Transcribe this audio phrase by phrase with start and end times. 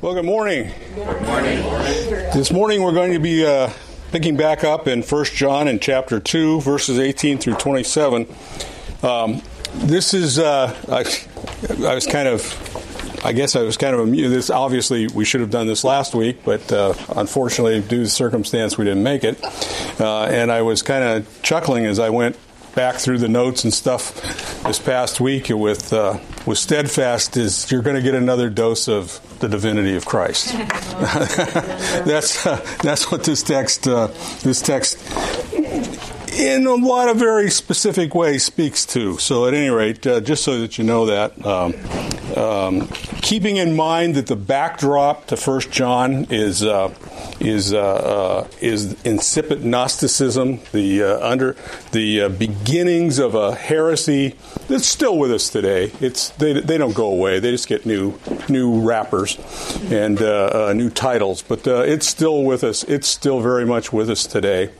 [0.00, 0.72] Well, good morning.
[0.94, 1.62] Good morning.
[2.32, 3.70] This morning we're going to be uh,
[4.12, 8.26] picking back up in 1 John in chapter 2, verses 18 through 27.
[9.02, 9.42] Um,
[9.74, 11.04] this is, uh, I,
[11.86, 14.34] I, was kind of, I guess I was kind of amused.
[14.34, 18.78] This, obviously, we should have done this last week, but uh, unfortunately, due to circumstance,
[18.78, 19.38] we didn't make it.
[20.00, 22.38] Uh, and I was kind of chuckling as I went
[22.74, 24.14] back through the notes and stuff
[24.64, 29.20] this past week with uh, with steadfast is you're going to get another dose of
[29.40, 30.52] the divinity of Christ.
[32.04, 34.08] that's uh, that's what this text uh,
[34.42, 34.98] this text
[36.40, 39.18] in a lot of very specific ways speaks to.
[39.18, 41.44] So at any rate, uh, just so that you know that.
[41.44, 41.74] Um,
[42.36, 42.88] um,
[43.22, 46.94] keeping in mind that the backdrop to First John is uh,
[47.40, 51.56] is uh, uh, is incipient Gnosticism, the uh, under
[51.92, 54.36] the uh, beginnings of a heresy
[54.68, 55.90] that's still with us today.
[56.00, 57.40] It's they, they don't go away.
[57.40, 58.18] They just get new
[58.48, 59.38] new wrappers
[59.90, 60.20] and
[60.76, 62.84] new titles, but it's still with us.
[62.84, 64.70] It's still very much with us today.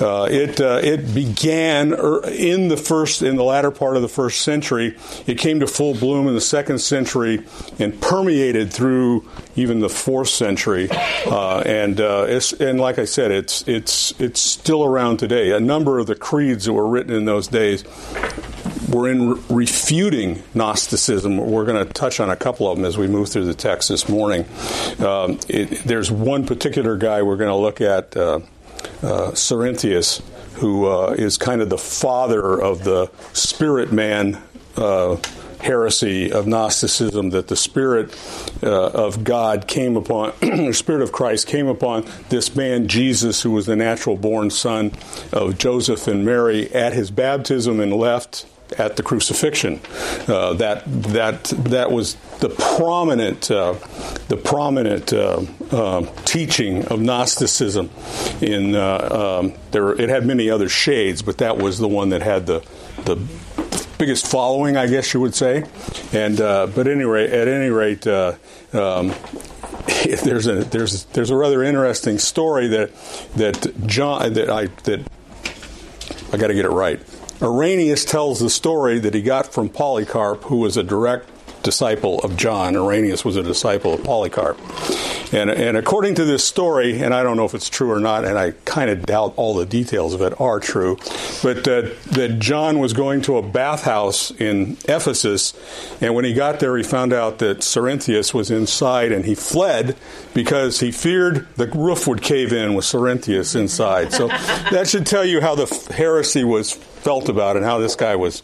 [0.00, 4.96] it it began er, in the first in the latter part of the first century.
[5.26, 7.44] It came to full bloom in the second century
[7.78, 10.88] and permeated through even the fourth century.
[10.90, 15.52] Uh, and uh, and like I said, it's it's it's still around today.
[15.52, 17.84] A number of the creeds that were written in those days
[18.88, 21.38] were in re- refuting Gnosticism.
[21.38, 23.88] We're going to touch on a couple of them as we move through the text
[23.88, 24.44] this morning.
[24.98, 28.40] Um, it, there's one particular guy we're going to look at, uh,
[29.02, 29.32] uh,
[30.54, 34.40] who uh, is kind of the father of the spirit man
[34.76, 35.16] uh,
[35.62, 38.14] heresy of Gnosticism that the Spirit
[38.62, 43.52] uh, of God came upon, the Spirit of Christ came upon this man Jesus, who
[43.52, 44.92] was the natural born son
[45.32, 48.46] of Joseph and Mary, at his baptism and left
[48.78, 49.80] at the crucifixion.
[50.26, 53.74] Uh, that that that was the prominent uh,
[54.28, 57.90] the prominent uh, uh teaching of Gnosticism.
[58.40, 62.22] In uh, um, there, it had many other shades, but that was the one that
[62.22, 62.64] had the
[63.04, 63.16] the
[64.02, 65.62] biggest following, I guess you would say.
[66.12, 68.34] And uh, but any rate, at any rate, uh,
[68.72, 69.14] um,
[70.24, 72.92] there's a there's there's a rather interesting story that
[73.36, 75.08] that John that I that
[76.32, 77.00] I got to get it right.
[77.40, 81.28] Irenaeus tells the story that he got from Polycarp, who was a direct
[81.62, 82.76] disciple of John.
[82.76, 84.58] Irenaeus was a disciple of Polycarp.
[85.32, 88.24] And, and according to this story, and I don't know if it's true or not,
[88.24, 90.98] and I kind of doubt all the details of it are true,
[91.42, 95.54] but uh, that John was going to a bathhouse in Ephesus,
[96.02, 99.96] and when he got there, he found out that Cerinthus was inside, and he fled
[100.34, 104.12] because he feared the roof would cave in with Cerinthus inside.
[104.12, 108.14] So that should tell you how the heresy was felt about and how this guy
[108.14, 108.42] was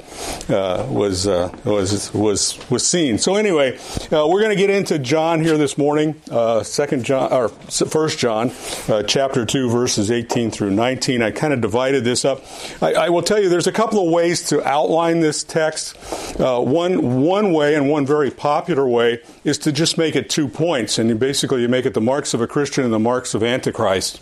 [0.51, 3.19] uh, was uh, was was was seen.
[3.19, 3.79] So anyway,
[4.11, 8.19] uh, we're going to get into John here this morning, uh, Second John or First
[8.19, 8.51] John,
[8.89, 11.23] uh, chapter two, verses eighteen through nineteen.
[11.23, 12.43] I kind of divided this up.
[12.83, 15.97] I, I, will tell you, there's a couple of ways to outline this text.
[16.41, 20.49] Uh, one one way and one very popular way is to just make it two
[20.49, 23.35] points, and you basically you make it the marks of a Christian and the marks
[23.35, 24.21] of Antichrist,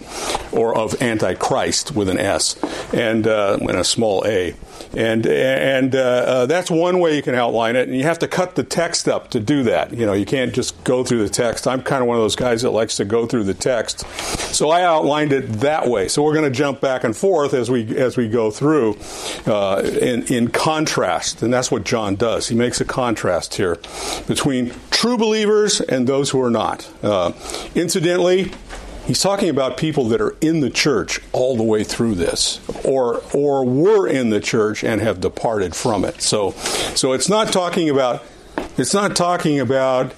[0.52, 2.56] or of Antichrist with an S
[2.92, 4.54] and and a small a.
[4.94, 8.28] And and uh, uh, that's one way you can outline it, and you have to
[8.28, 9.92] cut the text up to do that.
[9.92, 11.66] You know, you can't just go through the text.
[11.66, 14.06] I'm kind of one of those guys that likes to go through the text,
[14.54, 16.08] so I outlined it that way.
[16.08, 18.96] So we're going to jump back and forth as we as we go through
[19.46, 22.48] uh, in in contrast, and that's what John does.
[22.48, 23.78] He makes a contrast here
[24.26, 26.90] between true believers and those who are not.
[27.02, 27.32] Uh,
[27.74, 28.50] incidentally,
[29.06, 33.22] He's talking about people that are in the church all the way through this, or
[33.32, 36.20] or were in the church and have departed from it.
[36.20, 38.24] So, so it's not talking about
[38.76, 40.12] it's not talking about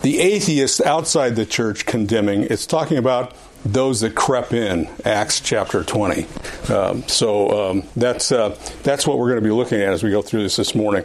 [0.00, 2.44] the atheists outside the church condemning.
[2.44, 6.26] It's talking about those that crept in, Acts chapter 20.
[6.68, 10.10] Um, so um, that's uh, that's what we're going to be looking at as we
[10.10, 11.04] go through this this morning.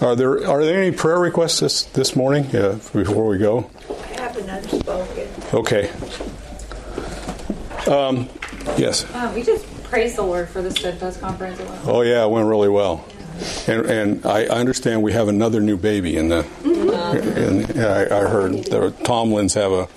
[0.00, 3.70] Are there are there any prayer requests this this morning uh, before we go?
[3.88, 5.28] I have an unspoken.
[5.54, 5.90] Okay.
[7.88, 8.28] Um,
[8.76, 9.04] yes.
[9.12, 11.60] Uh, we just praise the Lord for the Steadfast Conference.
[11.84, 13.04] Oh yeah, it went really well.
[13.66, 16.42] And, and I understand we have another new baby in the.
[16.42, 17.76] Mm-hmm.
[17.76, 19.88] In, I, I, heard the Tomlins have a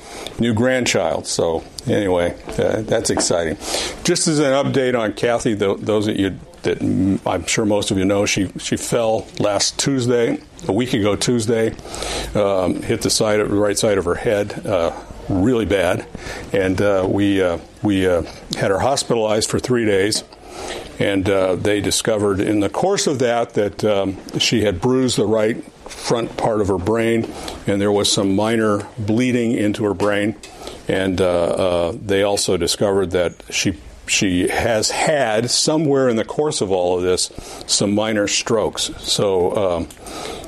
[0.41, 1.25] new grandchild.
[1.25, 3.55] So anyway, uh, that's exciting.
[4.03, 6.81] Just as an update on Kathy, those that you that
[7.25, 11.73] I'm sure most of you know, she she fell last Tuesday, a week ago Tuesday,
[12.35, 14.65] um, hit the side of the right side of her head.
[14.65, 14.91] Uh,
[15.29, 16.05] really bad,
[16.51, 18.23] and uh, we uh, we uh,
[18.57, 20.23] had her hospitalized for three days.
[20.99, 25.25] And uh, they discovered in the course of that that um, she had bruised the
[25.25, 27.31] right front part of her brain,
[27.65, 30.35] and there was some minor bleeding into her brain.
[30.89, 33.77] And they also discovered that she
[34.09, 37.31] she has had somewhere in the course of all of this
[37.67, 38.91] some minor strokes.
[38.97, 39.87] So um,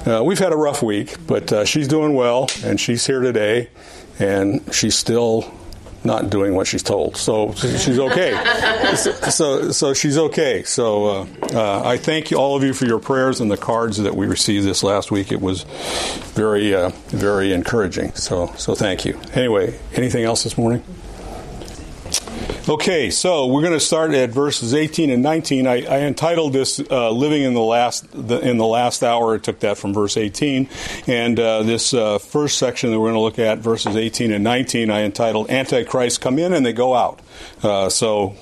[0.05, 3.69] uh, we've had a rough week, but uh, she's doing well, and she's here today,
[4.21, 5.51] and she's still
[6.03, 7.15] not doing what she's told.
[7.15, 8.95] So she's okay.
[8.95, 10.63] so, so, she's okay.
[10.63, 14.15] So uh, uh, I thank all of you for your prayers and the cards that
[14.15, 15.31] we received this last week.
[15.31, 15.63] It was
[16.33, 18.13] very, uh, very encouraging.
[18.13, 19.19] So, so thank you.
[19.33, 20.83] Anyway, anything else this morning?
[22.69, 25.65] Okay, so we're going to start at verses 18 and 19.
[25.65, 29.37] I, I entitled this uh, "Living in the Last the, in the Last Hour." I
[29.39, 30.69] took that from verse 18,
[31.07, 34.43] and uh, this uh, first section that we're going to look at, verses 18 and
[34.43, 37.19] 19, I entitled "Antichrist come in and they go out."
[37.63, 38.35] Uh, so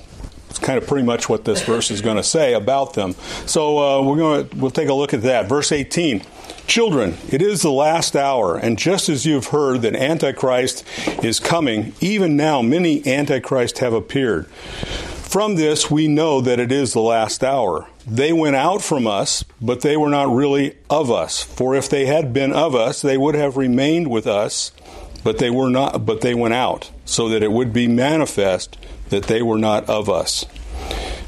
[0.50, 3.14] it's kind of pretty much what this verse is going to say about them.
[3.46, 5.48] So uh, we're going to we'll take a look at that.
[5.48, 6.22] Verse 18.
[6.70, 10.84] Children, it is the last hour, and just as you have heard that Antichrist
[11.20, 14.46] is coming, even now many Antichrists have appeared.
[14.46, 17.88] From this, we know that it is the last hour.
[18.06, 21.42] They went out from us, but they were not really of us.
[21.42, 24.70] For if they had been of us, they would have remained with us,
[25.24, 28.78] but they were not, but they went out, so that it would be manifest
[29.08, 30.46] that they were not of us.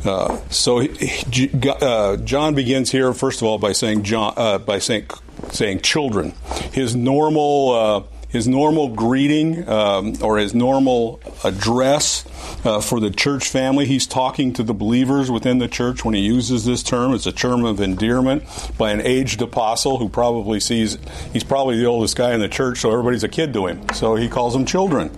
[0.05, 5.07] Uh, so uh, John begins here, first of all, by saying John, uh, by saying
[5.51, 6.35] saying children.
[6.73, 12.25] His normal uh, his normal greeting um, or his normal address
[12.65, 13.87] uh, for the church family.
[13.87, 17.13] He's talking to the believers within the church when he uses this term.
[17.13, 18.45] It's a term of endearment
[18.79, 20.99] by an aged apostle who probably sees
[21.33, 23.89] he's probably the oldest guy in the church, so everybody's a kid to him.
[23.95, 25.11] So he calls them children.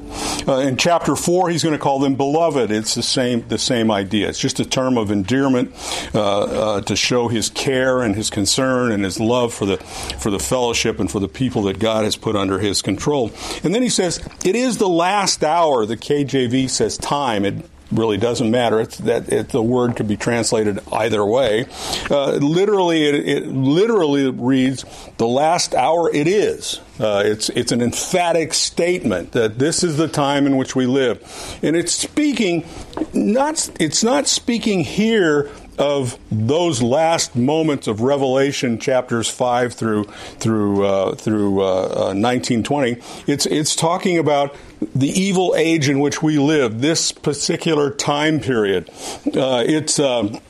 [0.46, 2.70] Uh, in chapter four, he's going to call them beloved.
[2.70, 4.28] It's the same the same idea.
[4.28, 5.72] It's just a term of endearment
[6.14, 9.78] uh, uh, to show his care and his concern and his love for the
[10.19, 13.31] for the fellowship and for the people that God has put under his control.
[13.62, 17.23] And then he says, "It is the last hour." The KJV says time.
[17.44, 17.54] It
[17.92, 18.80] really doesn't matter.
[18.80, 21.66] It's that it, the word could be translated either way.
[22.10, 24.84] Uh, literally, it, it, literally reads,
[25.16, 30.08] "The last hour it is." Uh, it's it's an emphatic statement that this is the
[30.08, 32.66] time in which we live, and it's speaking
[33.12, 33.70] not.
[33.80, 41.14] It's not speaking here of those last moments of Revelation, chapters five through through uh,
[41.14, 43.00] through uh, uh, nineteen twenty.
[43.26, 44.54] It's it's talking about
[44.94, 48.88] the evil age in which we live, this particular time period.
[49.26, 50.40] Uh, it's um,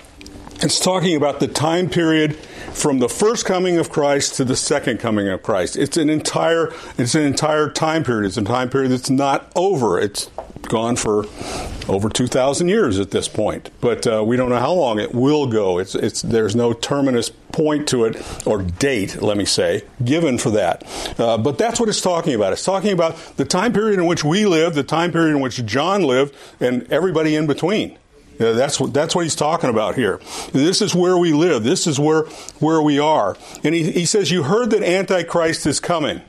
[0.56, 2.36] it's talking about the time period
[2.74, 5.76] from the first coming of Christ to the second coming of Christ.
[5.76, 8.26] It's an entire it's an entire time period.
[8.26, 9.98] It's a time period that's not over.
[9.98, 10.28] It's
[10.62, 11.26] gone for
[11.88, 15.46] over 2,000 years at this point, but uh, we don't know how long it will
[15.46, 15.78] go.
[15.78, 20.50] It's, it's, there's no terminus point to it, or date, let me say, given for
[20.50, 20.84] that.
[21.18, 22.52] Uh, but that's what it's talking about.
[22.52, 25.64] It's talking about the time period in which we live, the time period in which
[25.64, 27.98] John lived, and everybody in between.
[28.38, 30.20] Yeah, that's what that's what he's talking about here.
[30.52, 31.62] This is where we live.
[31.62, 32.22] This is where
[32.58, 33.36] where we are.
[33.62, 36.20] And he, he says, "You heard that Antichrist is coming."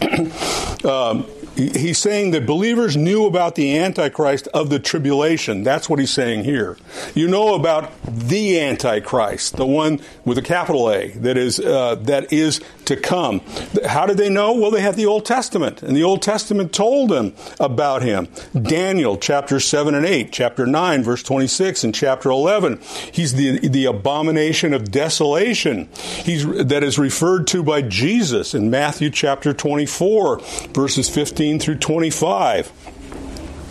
[0.84, 1.26] um,
[1.58, 5.64] he's saying that believers knew about the Antichrist of the tribulation.
[5.64, 6.76] That's what he's saying here.
[7.14, 12.32] You know about the Antichrist, the one with a capital A that is uh, that
[12.32, 13.40] is to come.
[13.86, 14.52] How did they know?
[14.52, 18.28] Well, they had the Old Testament, and the Old Testament told them about him.
[18.60, 22.80] Daniel chapter seven and eight, chapter nine, verse twenty-six, and chapter eleven.
[23.12, 25.88] He's the the abomination of desolation.
[25.94, 30.40] He's that is referred to by Jesus in Matthew chapter twenty-four,
[30.74, 32.72] verses fifteen 15 through 25.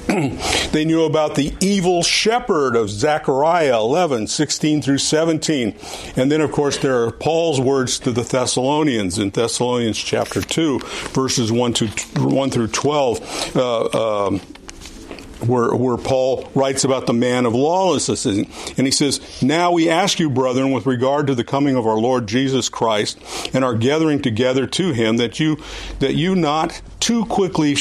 [0.71, 5.75] they knew about the evil shepherd of Zechariah 11, 16 through 17.
[6.15, 10.79] And then, of course, there are Paul's words to the Thessalonians in Thessalonians chapter 2,
[11.11, 13.55] verses 1, to, 1 through 12.
[13.55, 14.41] Uh, um,
[15.45, 18.25] where, where Paul writes about the man of lawlessness.
[18.25, 18.47] And
[18.77, 22.27] he says, Now we ask you, brethren, with regard to the coming of our Lord
[22.27, 23.19] Jesus Christ
[23.53, 25.57] and our gathering together to him, that you,
[25.99, 27.75] that you not too quickly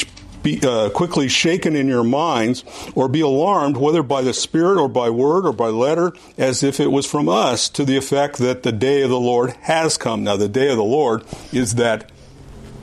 [0.46, 4.88] be uh, quickly shaken in your minds, or be alarmed, whether by the Spirit or
[4.88, 8.62] by word or by letter, as if it was from us, to the effect that
[8.62, 10.22] the day of the Lord has come.
[10.22, 12.12] Now, the day of the Lord is that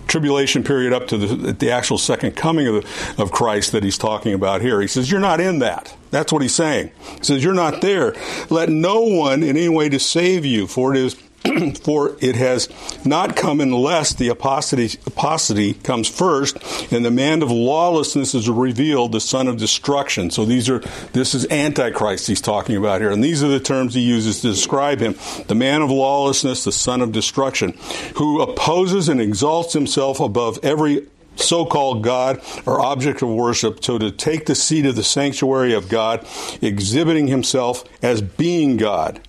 [0.07, 3.97] tribulation period up to the, the actual second coming of, the, of Christ that he's
[3.97, 4.81] talking about here.
[4.81, 5.95] He says, You're not in that.
[6.11, 6.91] That's what he's saying.
[7.17, 8.13] He says, You're not there.
[8.49, 11.15] Let no one in any way to save you, for it is
[11.83, 12.69] for it has
[13.05, 16.57] not come unless the apostasy, apostasy comes first,
[16.91, 20.29] and the man of lawlessness is revealed, the son of destruction.
[20.29, 20.79] So these are
[21.11, 24.49] this is Antichrist he's talking about here, and these are the terms he uses to
[24.49, 25.15] describe him:
[25.47, 27.77] the man of lawlessness, the son of destruction,
[28.15, 33.97] who opposes and exalts himself above every so called God or object of worship, so
[33.97, 36.25] to take the seat of the sanctuary of God,
[36.61, 39.19] exhibiting himself as being God.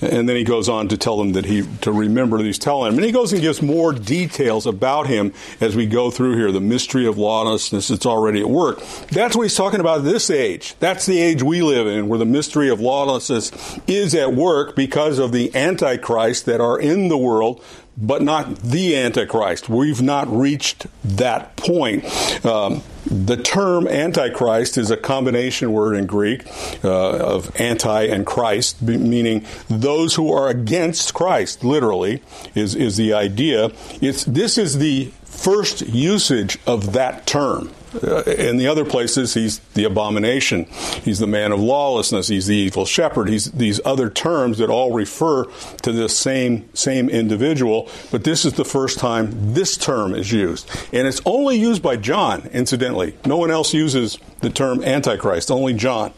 [0.00, 2.98] And then he goes on to tell them that he to remember he's telling them.
[2.98, 6.60] And he goes and gives more details about him as we go through here, the
[6.60, 8.80] mystery of lawlessness that's already at work.
[9.10, 10.74] That's what he's talking about this age.
[10.78, 13.50] That's the age we live in, where the mystery of lawlessness
[13.86, 17.64] is at work because of the antichrist that are in the world,
[18.00, 19.68] but not the Antichrist.
[19.68, 22.04] We've not reached that point.
[22.46, 26.46] Um, the term Antichrist is a combination word in Greek
[26.84, 31.64] uh, of anti and Christ, meaning those who are against Christ.
[31.64, 32.22] Literally,
[32.54, 33.72] is is the idea.
[34.00, 37.70] It's this is the first usage of that term.
[37.94, 40.64] Uh, in the other places, he's the abomination.
[41.04, 42.28] He's the man of lawlessness.
[42.28, 43.28] He's the evil shepherd.
[43.28, 45.44] He's these other terms that all refer
[45.82, 47.88] to the same same individual.
[48.10, 51.96] But this is the first time this term is used, and it's only used by
[51.96, 52.48] John.
[52.52, 55.50] Incidentally, no one else uses the term antichrist.
[55.50, 56.12] Only John.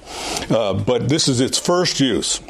[0.51, 2.41] Uh, but this is its first use.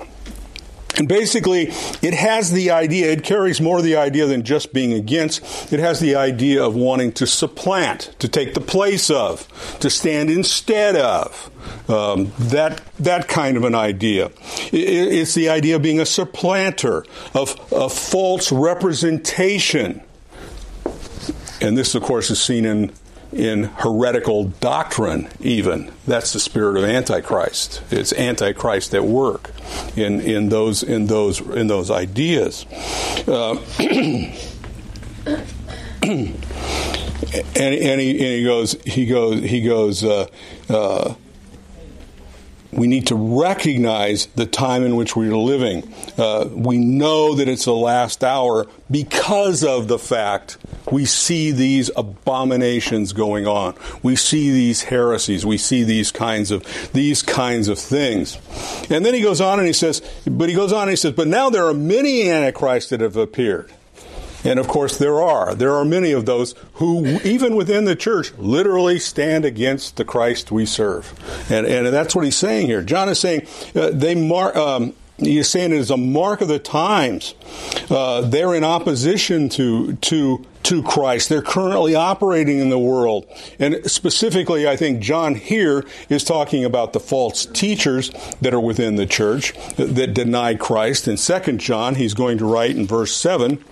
[0.97, 1.69] And basically,
[2.03, 5.73] it has the idea, it carries more the idea than just being against.
[5.73, 9.49] It has the idea of wanting to supplant, to take the place of,
[9.81, 11.51] to stand instead of.
[11.89, 14.27] Um, that, that kind of an idea.
[14.73, 17.05] It, it's the idea of being a supplanter,
[17.35, 20.03] of a false representation.
[21.61, 22.93] And this, of course, is seen in
[23.33, 25.93] in heretical doctrine, even.
[26.07, 27.83] That's the spirit of Antichrist.
[27.91, 29.53] It's Antichrist at work
[29.97, 32.67] in, in those in those in those ideas.
[33.27, 33.61] Uh,
[36.03, 36.35] and,
[37.57, 40.27] and, he, and, he, goes he goes he goes uh,
[40.69, 41.15] uh,
[42.73, 45.93] we need to recognize the time in which we're living.
[46.17, 50.57] Uh, we know that it's the last hour because of the fact
[50.91, 53.75] we see these abominations going on.
[54.03, 55.45] We see these heresies.
[55.45, 58.39] We see these kinds of these kinds of things.
[58.91, 61.13] And then he goes on and he says, but he goes on and he says,
[61.13, 63.71] but now there are many antichrists that have appeared.
[64.45, 65.55] And of course, there are.
[65.55, 70.51] There are many of those who, even within the church, literally stand against the Christ
[70.51, 71.13] we serve.
[71.51, 72.83] And, and that's what he's saying here.
[72.83, 76.59] John is saying uh, they mar- um, he's saying it is a mark of the
[76.59, 77.35] times.
[77.91, 81.29] Uh, they're in opposition to to to Christ.
[81.29, 83.27] They're currently operating in the world.
[83.59, 88.97] And specifically, I think John here is talking about the false teachers that are within
[88.97, 91.09] the church that deny Christ.
[91.09, 93.63] In 2 John, he's going to write in verse 7,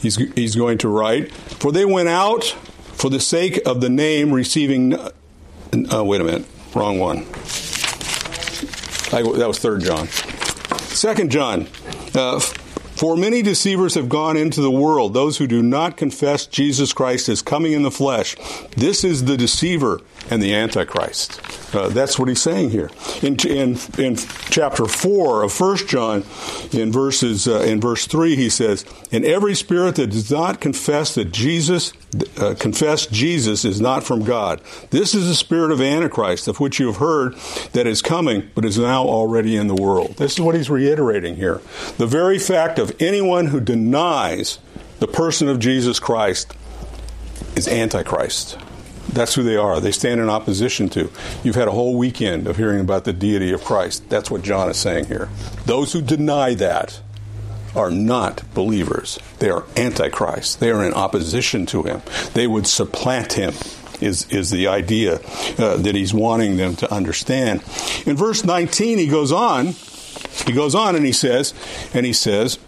[0.00, 4.32] he's, he's going to write, For they went out for the sake of the name
[4.32, 4.94] receiving.
[4.94, 7.18] Uh, wait a minute, wrong one.
[9.12, 10.08] I, that was 3 John.
[10.08, 11.68] 2 John.
[12.14, 12.40] Uh,
[12.96, 17.28] for many deceivers have gone into the world, those who do not confess Jesus Christ
[17.28, 18.36] as coming in the flesh.
[18.76, 20.00] This is the deceiver
[20.30, 21.40] and the antichrist.
[21.76, 22.90] Uh, that's what he's saying here.
[23.22, 24.16] In, in, in
[24.50, 26.24] chapter 4 of 1 John,
[26.72, 31.14] in, verses, uh, in verse 3, he says, And every spirit that does not confess
[31.16, 31.92] that Jesus,
[32.38, 34.62] uh, confess Jesus is not from God.
[34.90, 37.34] This is the spirit of Antichrist, of which you have heard
[37.72, 40.16] that is coming, but is now already in the world.
[40.16, 41.60] This is what he's reiterating here.
[41.98, 44.58] The very fact of anyone who denies
[44.98, 46.54] the person of Jesus Christ
[47.54, 48.58] is Antichrist.
[49.08, 49.80] That's who they are.
[49.80, 51.10] They stand in opposition to.
[51.42, 54.08] You've had a whole weekend of hearing about the deity of Christ.
[54.08, 55.28] That's what John is saying here.
[55.64, 57.00] Those who deny that
[57.76, 59.18] are not believers.
[59.38, 60.60] They are antichrist.
[60.60, 62.02] They are in opposition to him.
[62.32, 63.54] They would supplant him.
[63.98, 65.20] Is, is the idea
[65.58, 67.62] uh, that he's wanting them to understand.
[68.04, 69.68] In verse 19, he goes on,
[70.44, 71.54] he goes on and he says,
[71.94, 72.58] and he says,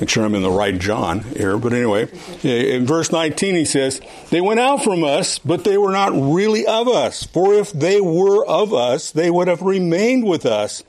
[0.00, 1.56] Make sure I'm in the right John here.
[1.58, 2.08] But anyway,
[2.42, 4.00] in verse 19 he says,
[4.30, 7.24] They went out from us, but they were not really of us.
[7.24, 10.84] For if they were of us, they would have remained with us.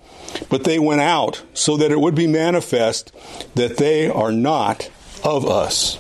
[0.50, 3.14] But they went out so that it would be manifest
[3.56, 4.90] that they are not
[5.24, 5.98] of us.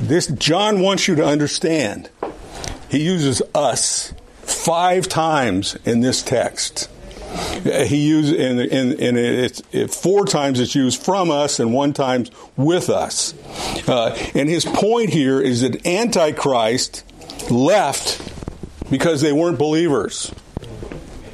[0.00, 2.10] This John wants you to understand.
[2.88, 4.12] He uses us
[4.42, 6.88] five times in this text.
[7.86, 12.26] He used in, in it, four times it's used from us and one time
[12.56, 13.34] with us.
[13.88, 17.04] Uh, and his point here is that Antichrist
[17.50, 18.20] left
[18.90, 20.32] because they weren't believers.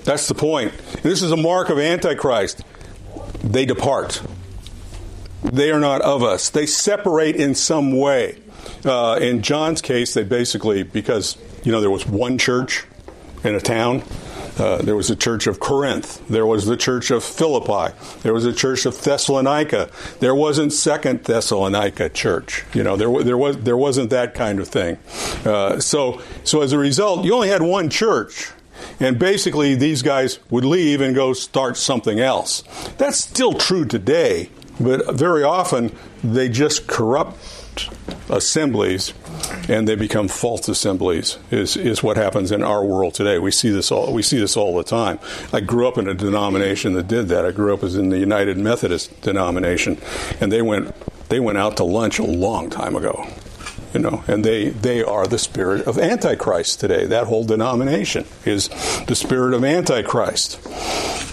[0.04, 0.72] That's the point.
[0.92, 2.62] And this is a mark of Antichrist.
[3.42, 4.22] They depart.
[5.42, 6.50] They are not of us.
[6.50, 8.38] They separate in some way.
[8.84, 12.84] Uh, in John's case, they basically, because, you know, there was one church
[13.44, 14.02] in a town,
[14.58, 16.26] uh, there was the church of Corinth.
[16.28, 17.94] There was the church of Philippi.
[18.22, 19.90] There was the church of Thessalonica.
[20.20, 22.64] There wasn't Second Thessalonica church.
[22.74, 24.98] You know, there there was there wasn't that kind of thing.
[25.44, 28.50] Uh, so so as a result, you only had one church.
[29.00, 32.62] And basically, these guys would leave and go start something else.
[32.98, 37.38] That's still true today, but very often they just corrupt
[38.28, 39.14] assemblies
[39.68, 43.38] and they become false assemblies is, is what happens in our world today.
[43.38, 45.18] We see this all we see this all the time.
[45.52, 47.44] I grew up in a denomination that did that.
[47.44, 49.98] I grew up as in the United Methodist denomination
[50.40, 50.94] and they went
[51.28, 53.26] they went out to lunch a long time ago.
[53.96, 57.06] You know, and they, they are the spirit of Antichrist today.
[57.06, 58.68] That whole denomination is
[59.06, 60.60] the spirit of Antichrist.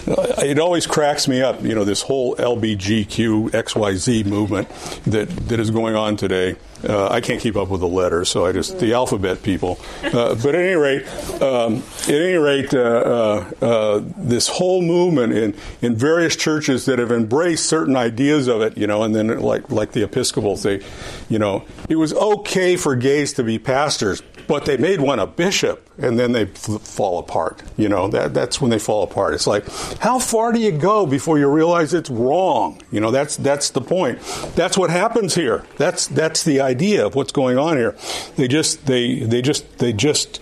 [0.08, 4.70] Uh, it always cracks me up, you know, this whole LBGQ XYZ movement
[5.04, 6.56] that, that is going on today.
[6.84, 9.78] Uh, I can't keep up with the letters, so I just the alphabet people.
[10.02, 11.06] Uh, but at any rate,
[11.42, 16.98] um, at any rate, uh, uh, uh, this whole movement in in various churches that
[16.98, 20.82] have embraced certain ideas of it, you know, and then like like the Episcopals, they,
[21.28, 25.26] you know, it was okay for gays to be pastors, but they made one a
[25.26, 27.62] bishop, and then they fall apart.
[27.76, 29.34] You know, that that's when they fall apart.
[29.34, 29.66] It's like,
[29.98, 32.82] how far do you go before you realize it's wrong?
[32.90, 34.20] You know, that's that's the point.
[34.54, 35.64] That's what happens here.
[35.76, 37.96] That's that's the idea of what's going on here.
[38.36, 40.40] They just they they just they just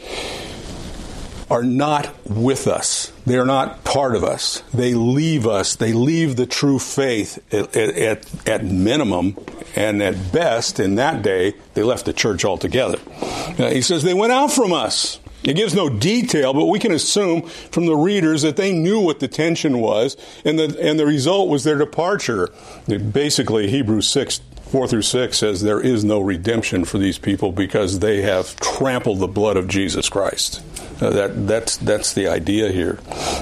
[1.53, 3.13] are not with us.
[3.27, 4.63] They are not part of us.
[4.73, 5.77] They leave us.
[5.77, 9.37] They leave the true faith at, at, at minimum,
[9.77, 12.99] and at best, in that day, they left the church altogether.
[13.21, 15.21] Uh, he says they went out from us.
[15.45, 19.21] It gives no detail, but we can assume from the readers that they knew what
[19.21, 20.17] the tension was,
[20.47, 22.49] and the, and the result was their departure.
[22.87, 24.41] Basically, Hebrews 6
[24.73, 29.19] 4 through 6 says there is no redemption for these people because they have trampled
[29.19, 30.63] the blood of Jesus Christ.
[31.03, 33.01] Uh, that, that's, that's the idea here.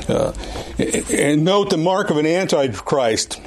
[0.09, 0.33] Uh,
[1.11, 3.39] and note the mark of an antichrist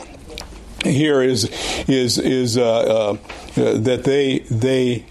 [0.84, 1.46] here is,
[1.88, 3.18] is, is uh, uh
[3.56, 5.06] that they, they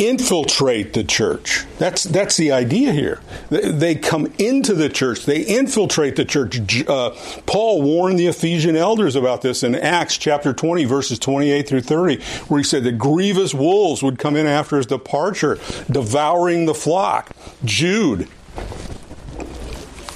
[0.00, 1.66] infiltrate the church.
[1.78, 3.20] That's that's the idea here.
[3.50, 5.26] They, come into the church.
[5.26, 6.58] They infiltrate the church.
[6.88, 7.10] Uh,
[7.46, 12.22] Paul warned the Ephesian elders about this in Acts chapter 20, verses 28 through 30,
[12.48, 15.58] where he said that grievous wolves would come in after his departure,
[15.90, 17.32] devouring the flock.
[17.64, 18.26] Jude,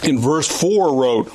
[0.03, 1.33] in verse 4, wrote,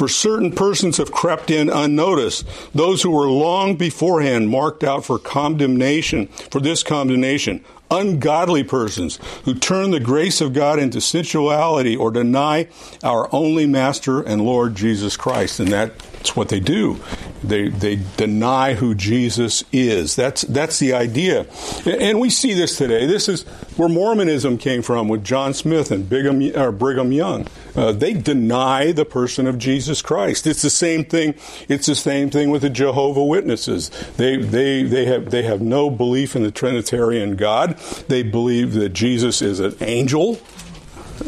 [0.00, 5.18] for certain persons have crept in unnoticed, those who were long beforehand marked out for
[5.18, 12.10] condemnation, for this condemnation, ungodly persons who turn the grace of God into sensuality or
[12.10, 12.68] deny
[13.02, 15.60] our only Master and Lord Jesus Christ.
[15.60, 16.98] And that's what they do.
[17.42, 20.14] They, they deny who Jesus is.
[20.14, 21.46] That's, that's the idea.
[21.86, 23.06] And we see this today.
[23.06, 23.44] This is
[23.76, 27.46] where Mormonism came from with John Smith and Brigham, or Brigham Young.
[27.74, 30.46] Uh, they deny the person of Jesus Christ.
[30.46, 31.34] It's the same thing.
[31.68, 33.90] It's the same thing with the Jehovah Witnesses.
[34.16, 37.78] They, they, they, have, they have no belief in the Trinitarian God.
[38.08, 40.38] They believe that Jesus is an angel.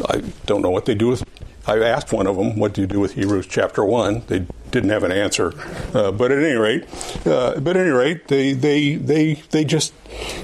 [0.09, 1.23] I don't know what they do with
[1.65, 4.89] I asked one of them, "What do you do with Hebrews chapter one?" They didn't
[4.89, 5.53] have an answer,
[5.93, 6.83] uh, but at any rate,
[7.25, 9.93] uh, but at any rate, they they they they just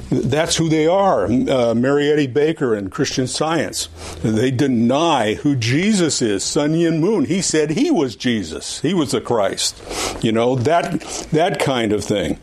[0.10, 1.26] that's who they are.
[1.26, 3.90] Uh, Mariette Baker and Christian Science,
[4.24, 6.44] they deny who Jesus is.
[6.44, 9.82] Sun Myung Moon, he said he was Jesus, he was the Christ.
[10.24, 12.40] You know that that kind of thing.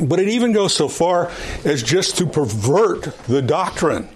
[0.00, 1.30] But it even goes so far
[1.64, 4.08] as just to pervert the doctrine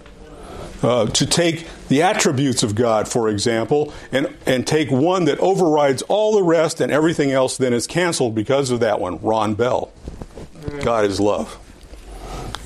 [0.83, 6.01] uh, to take the attributes of God, for example, and, and take one that overrides
[6.03, 9.91] all the rest and everything else then is canceled because of that one, Rob Bell.
[10.81, 11.59] God is love.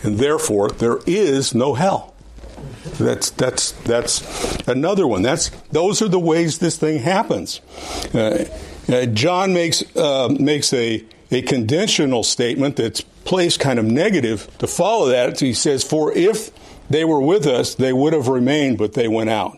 [0.03, 2.13] And therefore, there is no hell.
[2.97, 5.21] That's that's that's another one.
[5.21, 7.61] That's those are the ways this thing happens.
[8.13, 8.45] Uh,
[8.89, 14.67] uh, John makes uh, makes a a conditional statement that's placed kind of negative to
[14.67, 15.39] follow that.
[15.39, 16.51] He says, "For if
[16.91, 19.57] they were with us, they would have remained, but they went out.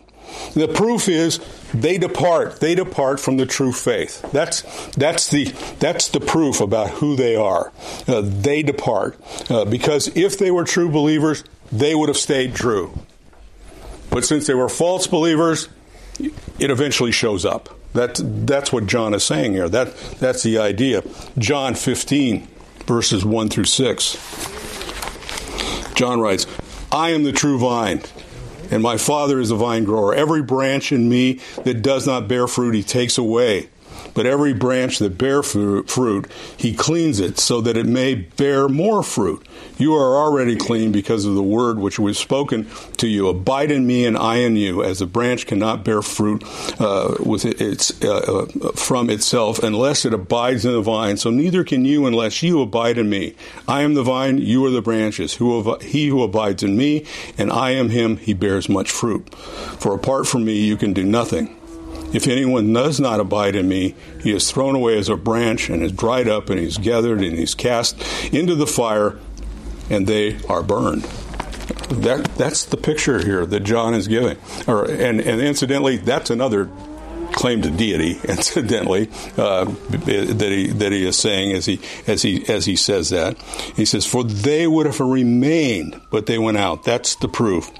[0.54, 1.40] The proof is
[1.72, 2.60] they depart.
[2.60, 4.22] They depart from the true faith.
[4.32, 4.62] That's
[4.94, 5.44] that's the
[5.78, 7.72] that's the proof about who they are.
[8.06, 9.18] Uh, they depart
[9.50, 12.98] uh, because if they were true believers, they would have stayed true.
[14.10, 15.68] But since they were false believers,
[16.18, 17.68] it eventually shows up.
[17.92, 19.68] That that's what John is saying here.
[19.68, 21.02] That that's the idea.
[21.38, 22.48] John 15
[22.86, 24.16] verses 1 through 6.
[25.94, 26.46] John writes,
[26.94, 28.02] I am the true vine,
[28.70, 30.14] and my Father is the vine grower.
[30.14, 33.68] Every branch in me that does not bear fruit, he takes away.
[34.14, 39.02] But every branch that bear fruit, he cleans it so that it may bear more
[39.02, 39.46] fruit.
[39.76, 43.28] You are already clean because of the word which was spoken to you.
[43.28, 46.44] Abide in me and I in you, as a branch cannot bear fruit
[46.80, 51.16] uh, with its uh, uh, from itself unless it abides in the vine.
[51.16, 53.34] So neither can you unless you abide in me.
[53.66, 55.34] I am the vine, you are the branches.
[55.34, 57.04] Who he who abides in me,
[57.36, 59.34] and I am him, he bears much fruit.
[59.34, 61.56] For apart from me, you can do nothing.
[62.14, 65.82] If anyone does not abide in me, he is thrown away as a branch and
[65.82, 68.00] is dried up, and he's gathered and he's cast
[68.32, 69.18] into the fire,
[69.90, 71.02] and they are burned.
[71.90, 74.38] That that's the picture here that John is giving.
[74.66, 76.70] Or and, and incidentally, that's another
[77.32, 78.18] claim to deity.
[78.28, 83.10] Incidentally, uh, that he that he is saying as he as he as he says
[83.10, 83.36] that
[83.76, 87.70] he says, "For they would have remained, but they went out." That's the proof.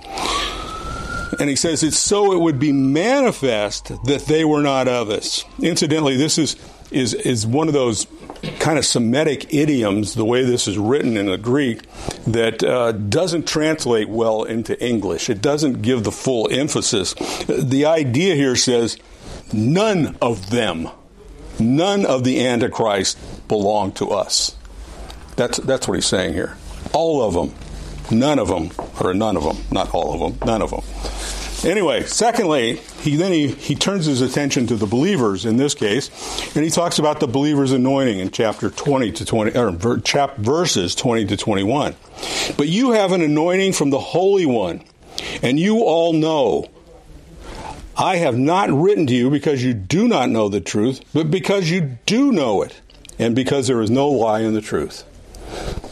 [1.39, 5.45] And he says it's so it would be manifest that they were not of us.
[5.61, 6.57] Incidentally, this is
[6.91, 8.07] is is one of those
[8.59, 11.83] kind of Semitic idioms, the way this is written in the Greek,
[12.27, 15.29] that uh, doesn't translate well into English.
[15.29, 17.15] It doesn't give the full emphasis.
[17.47, 18.99] The idea here says
[19.53, 20.89] none of them,
[21.59, 23.19] none of the Antichrist
[23.49, 24.57] belong to us.
[25.37, 26.57] That's that's what he's saying here.
[26.93, 27.55] All of them,
[28.11, 28.71] none of them,
[29.01, 30.83] or none of them, not all of them, none of them.
[31.65, 36.11] Anyway, secondly, he then he, he turns his attention to the believers in this case,
[36.55, 40.95] and he talks about the believer's anointing in chapter 20 to 20, or chap, verses
[40.95, 41.95] 20 to 21.
[42.59, 44.83] But you have an anointing from the Holy One,
[45.43, 46.71] and you all know.
[47.97, 51.71] I have not written to you because you do not know the truth, but because
[51.71, 52.79] you do know it,
[53.19, 55.05] and because there is no lie in the truth.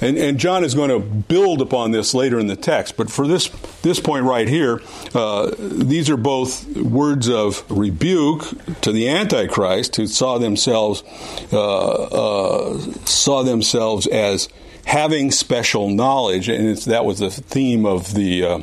[0.00, 3.28] And, and, John is going to build upon this later in the text, but for
[3.28, 3.48] this
[3.82, 4.80] this point right here,
[5.14, 8.44] uh, these are both words of rebuke
[8.80, 11.04] to the Antichrist, who saw themselves
[11.52, 14.48] uh, uh, saw themselves as
[14.86, 18.60] having special knowledge, and that was the theme of the uh,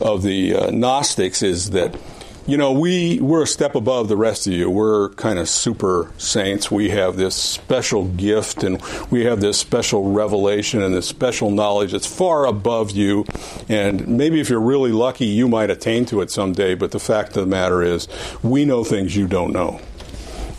[0.00, 1.96] of the uh, Gnostics is that
[2.46, 4.70] you know, we we're a step above the rest of you.
[4.70, 6.70] We're kind of super saints.
[6.70, 8.80] We have this special gift and
[9.10, 13.24] we have this special revelation and this special knowledge that's far above you.
[13.68, 16.76] And maybe if you're really lucky, you might attain to it someday.
[16.76, 18.06] But the fact of the matter is,
[18.42, 19.80] we know things you don't know.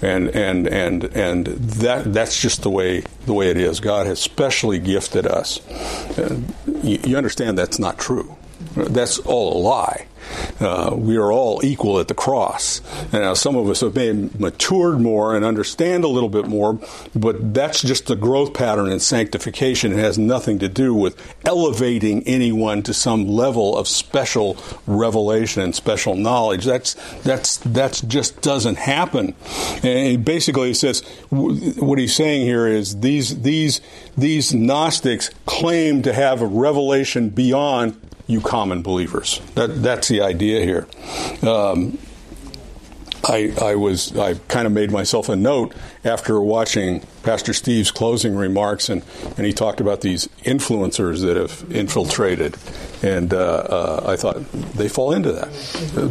[0.01, 3.79] And and and and that that's just the way the way it is.
[3.79, 5.65] God has specially gifted us.
[6.17, 6.39] Uh,
[6.83, 8.35] you, you understand that's not true.
[8.75, 10.07] That's all a lie.
[10.59, 12.81] Uh, we are all equal at the cross.
[13.13, 16.79] Now some of us have been matured more and understand a little bit more,
[17.15, 19.91] but that's just the growth pattern in sanctification.
[19.91, 21.15] It has nothing to do with
[21.45, 26.65] elevating anyone to some level of special revelation and special knowledge.
[26.65, 29.35] That's that's that's just doesn't happen.
[29.83, 33.81] And basically, he says what he's saying here is these these
[34.17, 39.41] these Gnostics claim to have a revelation beyond you common believers.
[39.55, 40.87] That, that's the idea here.
[41.49, 41.97] Um,
[43.23, 45.73] I, I, was I kind of made myself a note
[46.05, 49.03] after watching Pastor Steve's closing remarks, and,
[49.37, 52.57] and he talked about these influencers that have infiltrated,
[53.03, 55.49] and uh, uh, I thought they fall into that.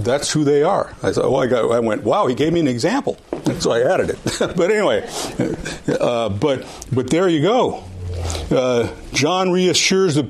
[0.05, 0.95] That's who they are.
[1.03, 3.19] I thought, oh, I, got, I went, wow, he gave me an example,
[3.61, 4.19] so I added it.
[4.57, 5.09] but anyway,
[5.99, 7.85] uh, but but there you go.
[8.51, 10.25] Uh, John reassures the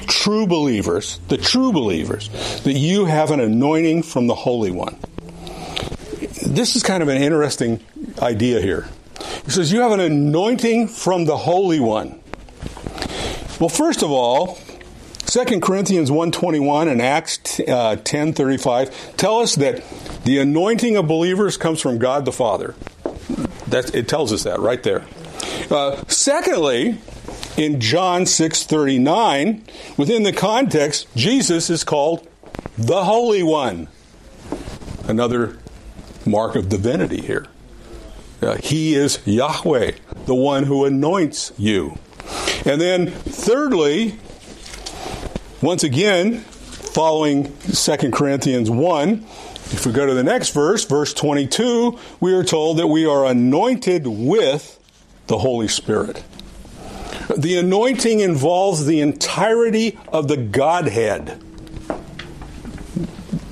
[0.00, 2.28] true believers, the true believers,
[2.62, 4.98] that you have an anointing from the Holy One.
[6.46, 7.80] This is kind of an interesting
[8.20, 8.88] idea here.
[9.44, 12.20] He says, You have an anointing from the Holy One.
[13.60, 14.58] Well, first of all,
[15.26, 19.82] 2 Corinthians 1.21 and Acts uh, 10.35 tell us that
[20.24, 22.74] the anointing of believers comes from God the Father.
[23.68, 25.06] That, it tells us that right there.
[25.70, 26.98] Uh, secondly,
[27.56, 29.62] in John 6:39,
[29.96, 32.26] within the context, Jesus is called
[32.78, 33.88] the Holy One.
[35.06, 35.58] Another
[36.24, 37.46] mark of divinity here.
[38.40, 39.92] Uh, he is Yahweh,
[40.26, 41.98] the one who anoints you.
[42.64, 44.18] And then thirdly,
[45.60, 49.24] once again, following 2 Corinthians 1,
[49.72, 53.24] if we go to the next verse, verse 22, we are told that we are
[53.26, 54.78] anointed with
[55.28, 56.22] the Holy Spirit.
[57.36, 61.40] The anointing involves the entirety of the Godhead.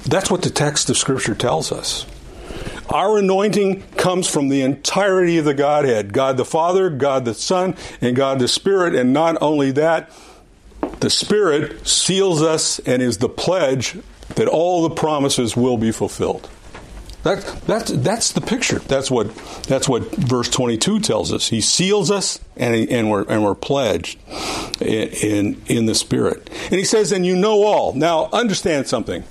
[0.04, 2.06] That's what the text of Scripture tells us.
[2.88, 7.76] Our anointing comes from the entirety of the Godhead God the Father, God the Son,
[8.00, 8.96] and God the Spirit.
[8.96, 10.10] And not only that,
[10.98, 13.96] the Spirit seals us and is the pledge
[14.34, 16.48] that all the promises will be fulfilled.
[17.22, 18.78] That, that's, that's the picture.
[18.78, 21.48] That's what, that's what verse 22 tells us.
[21.48, 24.18] He seals us and, he, and, we're, and we're pledged
[24.80, 26.48] in, in, in the Spirit.
[26.64, 27.92] And he says, and you know all.
[27.92, 29.24] Now, understand something.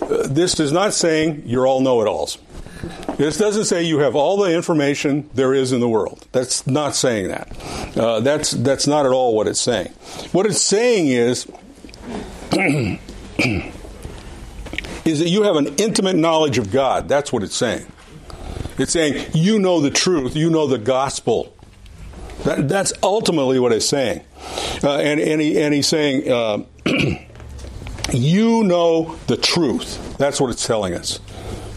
[0.00, 2.38] Uh, this is not saying you're all know it alls.
[3.16, 6.26] This doesn't say you have all the information there is in the world.
[6.32, 7.96] That's not saying that.
[7.96, 9.88] Uh, that's, that's not at all what it's saying.
[10.32, 11.46] What it's saying is,
[15.04, 17.08] is that you have an intimate knowledge of God.
[17.08, 17.86] That's what it's saying.
[18.78, 21.54] It's saying you know the truth, you know the gospel.
[22.44, 24.22] That, that's ultimately what it's saying.
[24.82, 26.64] Uh, and, and, he, and he's saying, uh,
[28.12, 30.16] you know the truth.
[30.18, 31.20] That's what it's telling us.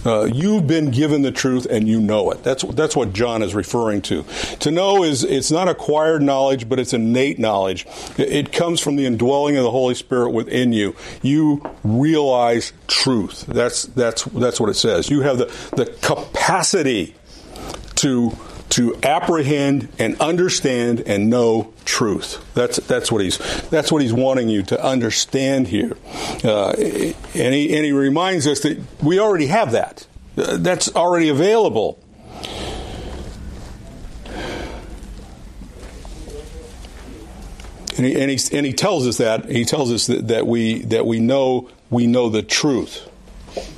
[0.05, 2.43] Uh, you've been given the truth and you know it.
[2.43, 4.23] That's that's what John is referring to.
[4.59, 7.87] To know is it's not acquired knowledge, but it's innate knowledge.
[8.17, 10.95] It, comes from the indwelling of the Holy Spirit within you.
[11.21, 13.45] You realize truth.
[13.47, 15.09] That's that's that's what it says.
[15.09, 17.15] You have the the capacity
[17.95, 18.31] to
[18.75, 22.43] to apprehend and understand and know truth.
[22.55, 23.37] That's that's what he's
[23.69, 25.95] that's what he's wanting you to understand here,
[26.43, 30.05] uh, and he and he reminds us that we already have that.
[30.37, 31.97] Uh, that's already available.
[37.95, 40.81] And he, and he, and he tells us that he tells us that, that we
[40.81, 43.09] that we know we know the truth.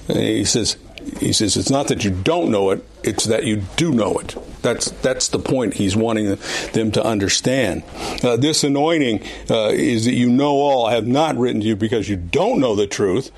[0.07, 0.75] And he says
[1.19, 4.36] he says it's not that you don't know it; it's that you do know it.
[4.62, 6.38] That's that's the point he's wanting
[6.74, 7.84] them to understand.
[8.22, 10.86] Uh, this anointing uh, is that you know all.
[10.86, 13.32] I have not written to you because you don't know the truth.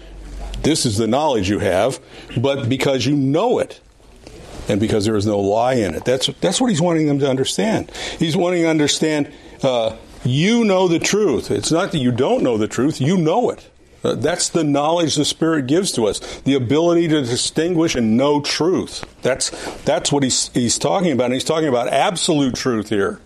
[0.64, 2.00] This is the knowledge you have,
[2.36, 3.80] but because you know it
[4.68, 6.04] and because there is no lie in it.
[6.04, 7.92] That's that's what he's wanting them to understand.
[8.18, 9.32] He's wanting to understand.
[9.62, 11.50] Uh, you know the truth.
[11.50, 13.00] It's not that you don't know the truth.
[13.00, 13.70] You know it.
[14.04, 18.42] Uh, that's the knowledge the Spirit gives to us, the ability to distinguish and know
[18.42, 19.04] truth.
[19.22, 19.50] That's,
[19.84, 21.26] that's what he's, he's talking about.
[21.26, 23.20] And he's talking about absolute truth here.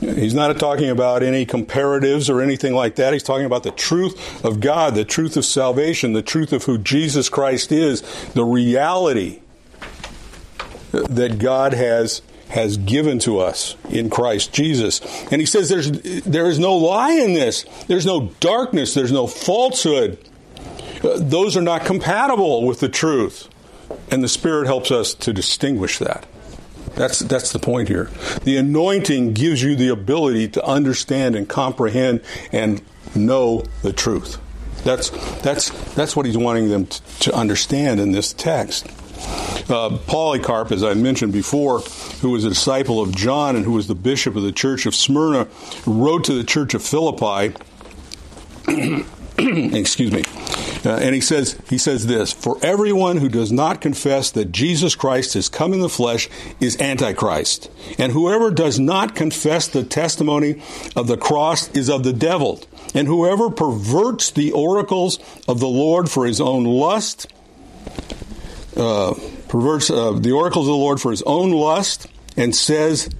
[0.00, 3.12] He's not talking about any comparatives or anything like that.
[3.12, 6.78] He's talking about the truth of God, the truth of salvation, the truth of who
[6.78, 8.00] Jesus Christ is,
[8.32, 9.40] the reality
[10.90, 15.00] that God has has given to us in Christ Jesus.
[15.32, 15.90] And he says there's,
[16.22, 17.64] there is no lie in this.
[17.86, 18.92] There's no darkness.
[18.94, 20.18] There's no falsehood.
[21.02, 23.48] Uh, those are not compatible with the truth.
[24.10, 26.26] And the Spirit helps us to distinguish that.
[26.94, 28.10] That's, that's the point here.
[28.42, 32.20] The anointing gives you the ability to understand and comprehend
[32.52, 32.82] and
[33.14, 34.38] know the truth.
[34.84, 35.10] That's,
[35.42, 38.86] that's, that's what he's wanting them to, to understand in this text.
[39.68, 41.80] Uh, Polycarp, as I mentioned before,
[42.20, 44.94] who was a disciple of John and who was the bishop of the church of
[44.94, 45.46] Smyrna,
[45.86, 47.54] wrote to the church of Philippi.
[49.40, 50.24] excuse me.
[50.84, 54.94] Uh, and he says he says this for everyone who does not confess that Jesus
[54.94, 56.28] Christ has come in the flesh
[56.58, 60.62] is antichrist and whoever does not confess the testimony
[60.96, 62.62] of the cross is of the devil
[62.94, 67.26] and whoever perverts the oracles of the Lord for his own lust
[68.76, 69.14] uh,
[69.48, 72.06] perverts uh, the oracles of the Lord for his own lust
[72.36, 73.10] and says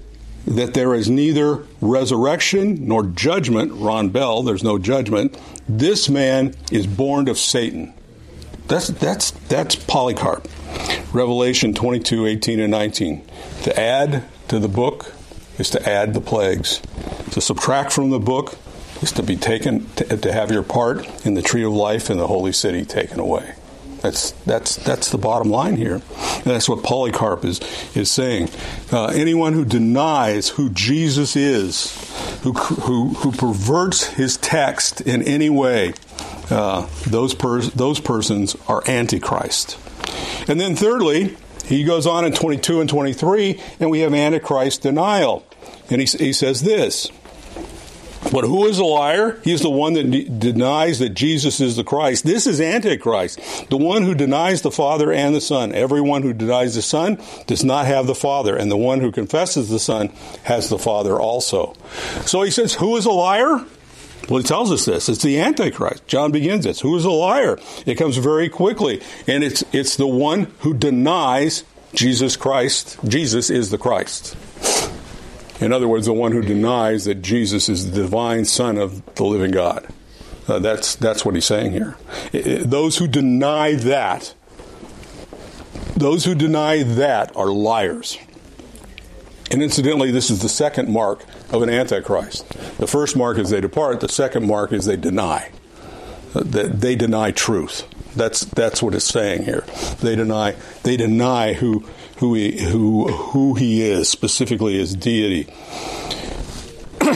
[0.45, 3.71] that there is neither resurrection nor judgment.
[3.73, 5.37] Rob Bell, there's no judgment.
[5.67, 7.93] This man is born of Satan.
[8.67, 10.47] That's that's that's Polycarp.
[11.13, 13.25] Revelation 22, 18, and 19.
[13.63, 15.13] To add to the book
[15.57, 16.81] is to add the plagues.
[17.31, 18.57] To subtract from the book
[19.01, 22.17] is to be taken to, to have your part in the tree of life in
[22.17, 23.55] the holy city taken away.
[24.01, 25.95] That's that's that's the bottom line here.
[25.95, 27.59] And that's what Polycarp is
[27.95, 28.49] is saying.
[28.91, 31.93] Uh, anyone who denies who Jesus is,
[32.41, 35.93] who who who perverts his text in any way,
[36.49, 39.77] uh, those pers- those persons are antichrist.
[40.47, 45.45] And then thirdly, he goes on in 22 and 23, and we have antichrist denial.
[45.89, 47.09] And he, he says this.
[48.29, 49.39] But who is a liar?
[49.43, 52.23] He's the one that de- denies that Jesus is the Christ.
[52.23, 55.73] This is Antichrist, the one who denies the Father and the Son.
[55.73, 59.69] Everyone who denies the Son does not have the Father, and the one who confesses
[59.69, 60.09] the Son
[60.43, 61.73] has the Father also.
[62.25, 63.65] So he says, Who is a liar?
[64.29, 65.09] Well, he tells us this.
[65.09, 66.07] It's the Antichrist.
[66.07, 66.79] John begins this.
[66.79, 67.59] Who is a liar?
[67.85, 69.01] It comes very quickly.
[69.27, 72.97] And it's, it's the one who denies Jesus Christ.
[73.05, 74.37] Jesus is the Christ.
[75.61, 79.23] In other words, the one who denies that Jesus is the divine Son of the
[79.23, 79.87] living God.
[80.47, 81.95] Uh, that's, that's what he's saying here.
[82.33, 84.33] It, it, those who deny that,
[85.95, 88.17] those who deny that are liars.
[89.51, 92.49] And incidentally, this is the second mark of an antichrist.
[92.77, 95.51] The first mark is they depart, the second mark is they deny.
[96.33, 97.87] that they deny truth.
[98.15, 99.65] That's that's what it's saying here.
[100.01, 101.85] They deny they deny who
[102.21, 105.51] who he who who he is specifically his deity.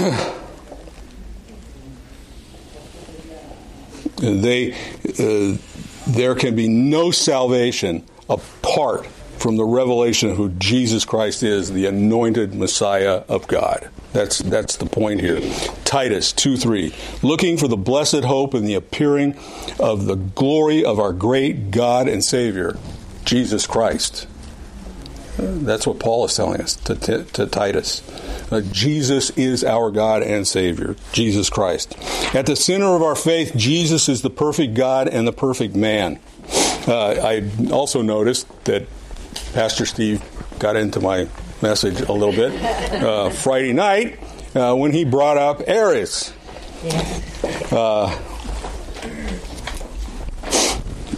[4.18, 4.74] they
[5.20, 5.58] uh,
[6.08, 9.06] there can be no salvation apart
[9.38, 13.88] from the revelation of who Jesus Christ is, the anointed Messiah of God.
[14.12, 15.39] That's that's the point here.
[15.84, 16.96] Titus 2 3.
[17.22, 19.38] Looking for the blessed hope and the appearing
[19.80, 22.76] of the glory of our great God and Savior,
[23.24, 24.26] Jesus Christ.
[25.38, 28.02] That's what Paul is telling us to, to, to Titus.
[28.52, 31.98] Uh, Jesus is our God and Savior, Jesus Christ.
[32.34, 36.19] At the center of our faith, Jesus is the perfect God and the perfect man.
[36.88, 38.88] Uh, I also noticed that
[39.54, 40.24] Pastor Steve
[40.60, 41.28] got into my
[41.62, 44.19] message a little bit uh, Friday night
[44.56, 46.32] uh, when he brought up Arius.
[47.71, 48.15] Uh,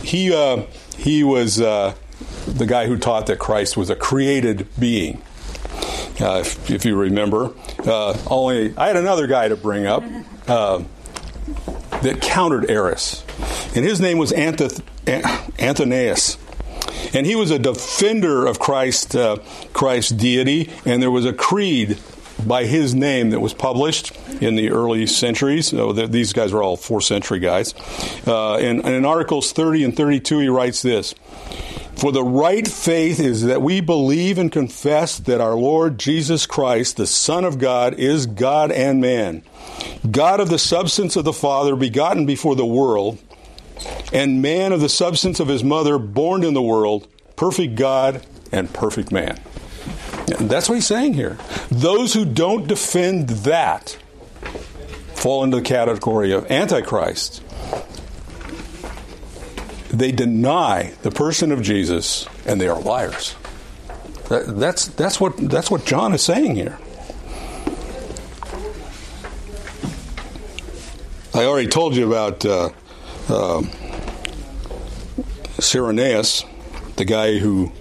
[0.03, 0.63] he uh,
[0.97, 1.93] he was uh,
[2.47, 5.21] the guy who taught that Christ was a created being.
[6.19, 7.53] Uh, if, if, you remember,
[8.27, 10.03] only I had another guy to bring up
[10.47, 13.23] that countered Arius,
[13.75, 16.37] and his name was Athanasius
[17.13, 19.37] and he was a defender of Christ, uh,
[19.73, 21.97] Christ's deity, and there was a creed
[22.45, 25.69] by his name that was published in the early centuries.
[25.69, 27.73] So these guys are all fourth century guys.
[28.27, 31.15] Uh, and, and in Articles 30 and 32, he writes this.
[31.97, 36.97] For the right faith is that we believe and confess that our Lord Jesus Christ,
[36.97, 39.41] the Son of God, is God and man,
[40.09, 43.17] God of the substance of the Father, begotten before the world,
[44.13, 48.71] and man of the substance of his mother, born in the world, perfect God and
[48.71, 49.39] perfect man.
[50.39, 51.37] That's what he's saying here.
[51.69, 53.97] Those who don't defend that
[55.15, 57.41] fall into the category of Antichrist.
[59.89, 63.35] They deny the person of Jesus and they are liars.
[64.29, 66.77] That, that's, that's, what, that's what John is saying here.
[71.33, 72.69] I already told you about uh,
[73.29, 73.61] uh,
[75.59, 76.45] Cerinthus,
[76.95, 77.71] the guy who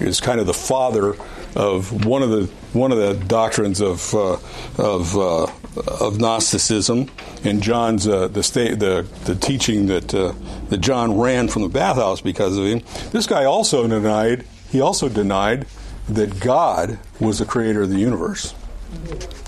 [0.00, 1.14] is kind of the father
[1.54, 4.38] of one of the one of the doctrines of uh,
[4.76, 7.10] of uh, of Gnosticism,
[7.44, 10.32] and John's uh, the state the the teaching that uh,
[10.68, 12.82] that John ran from the bathhouse because of him.
[13.10, 15.66] This guy also denied he also denied
[16.08, 18.54] that God was the creator of the universe.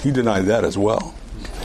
[0.02, 1.14] He denied that as well.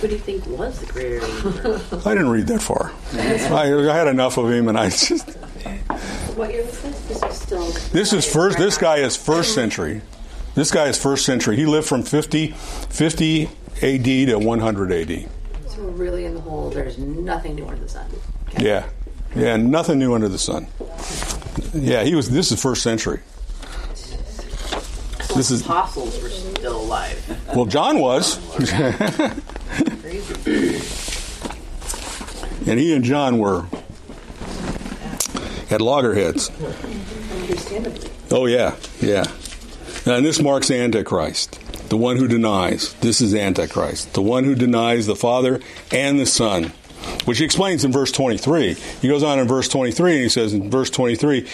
[0.01, 2.05] Who do you think was the creator of the universe?
[2.05, 2.91] I didn't read that far.
[3.13, 5.29] I, I had enough of him, and I just.
[6.35, 6.99] What year was this?
[7.07, 7.71] This is still.
[7.91, 8.57] This is first.
[8.57, 10.01] This guy is first century.
[10.55, 11.55] This guy is first century.
[11.55, 13.49] He lived from 50, 50
[13.81, 15.29] AD to 100 AD.
[15.67, 16.69] So we're really in the hole.
[16.69, 18.05] There's nothing new under the sun.
[18.49, 18.65] Okay.
[18.65, 18.89] Yeah,
[19.35, 20.67] yeah, nothing new under the sun.
[21.73, 22.29] Yeah, he was.
[22.29, 23.19] This is first century.
[23.95, 27.47] So this is apostles were still alive.
[27.55, 28.37] Well, John was.
[32.67, 33.65] and he and John were
[35.71, 36.51] at loggerheads.
[38.31, 39.25] Oh yeah, yeah.
[40.05, 41.59] And this marks Antichrist,
[41.93, 42.91] the one who denies.
[43.01, 45.59] This is Antichrist, the one who denies the Father
[45.91, 46.73] and the Son,
[47.25, 48.73] which he explains in verse 23.
[48.73, 51.47] He goes on in verse 23 and he says in verse 23,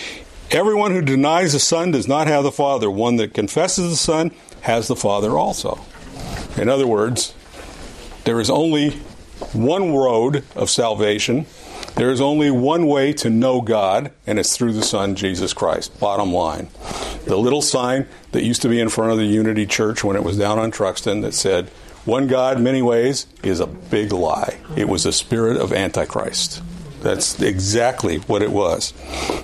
[0.51, 2.89] Everyone who denies the Son does not have the Father.
[2.89, 5.77] One that confesses the Son has the Father also.
[6.55, 7.33] In other words,
[8.23, 8.91] there is only
[9.51, 11.47] one road of salvation.
[11.99, 15.99] There is only one way to know God, and it's through the Son, Jesus Christ.
[15.99, 16.69] Bottom line.
[17.25, 20.23] The little sign that used to be in front of the Unity Church when it
[20.23, 21.67] was down on Truxton that said,
[22.05, 24.61] One God, many ways, is a big lie.
[24.77, 26.61] It was a spirit of Antichrist.
[27.01, 28.93] That's exactly what it was.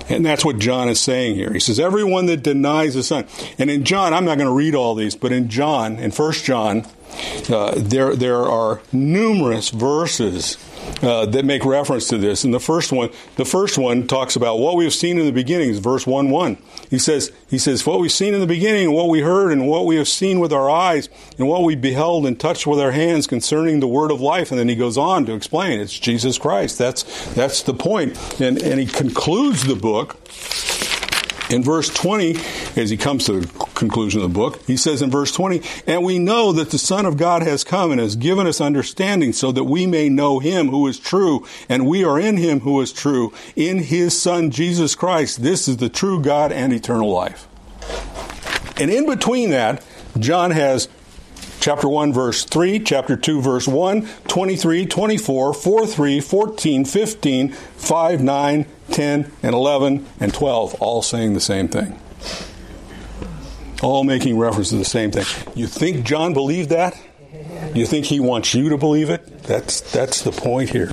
[0.08, 1.52] And that's what John is saying here.
[1.52, 3.28] He says, Everyone that denies the Son.
[3.60, 6.32] And in John, I'm not going to read all these, but in John, in 1
[6.36, 6.88] John,
[7.50, 10.58] uh, there, there are numerous verses
[11.02, 12.44] uh, that make reference to this.
[12.44, 15.70] And the first one, the first one talks about what we've seen in the beginning.
[15.70, 16.58] Is verse one one.
[16.90, 19.68] He says, he says, what we've seen in the beginning, and what we heard, and
[19.68, 22.92] what we have seen with our eyes, and what we beheld and touched with our
[22.92, 24.52] hands concerning the word of life.
[24.52, 26.78] And then he goes on to explain it's Jesus Christ.
[26.78, 27.04] That's
[27.34, 28.18] that's the point.
[28.40, 30.18] And and he concludes the book
[31.50, 32.36] in verse 20,
[32.76, 36.04] as he comes to the conclusion of the book, he says in verse 20, And
[36.04, 39.52] we know that the Son of God has come and has given us understanding so
[39.52, 42.92] that we may know him who is true, and we are in him who is
[42.92, 45.44] true, in his Son Jesus Christ.
[45.44, 47.48] This is the true God and eternal life.
[48.78, 49.84] And in between that,
[50.18, 50.88] John has
[51.66, 58.24] Chapter 1, verse 3, chapter 2, verse 1, 23, 24, 4, 3, 14, 15, 5,
[58.24, 62.00] 9, 10, and 11, and 12, all saying the same thing.
[63.82, 65.26] All making reference to the same thing.
[65.56, 67.00] You think John believed that?
[67.74, 69.44] You think he wants you to believe it?
[69.44, 70.92] That's, that's the point here.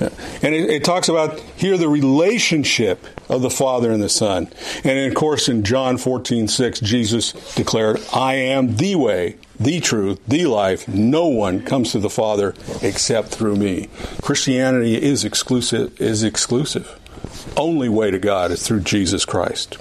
[0.00, 4.48] And it, it, talks about here the relationship of the Father and the Son.
[4.82, 10.18] And of course, in John 14, 6, Jesus declared, I am the way, the truth,
[10.26, 10.88] the life.
[10.88, 13.88] No one comes to the Father except through me.
[14.22, 16.98] Christianity is exclusive, is exclusive.
[17.56, 19.76] Only way to God is through Jesus Christ.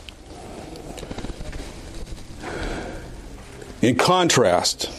[3.82, 4.92] In contrast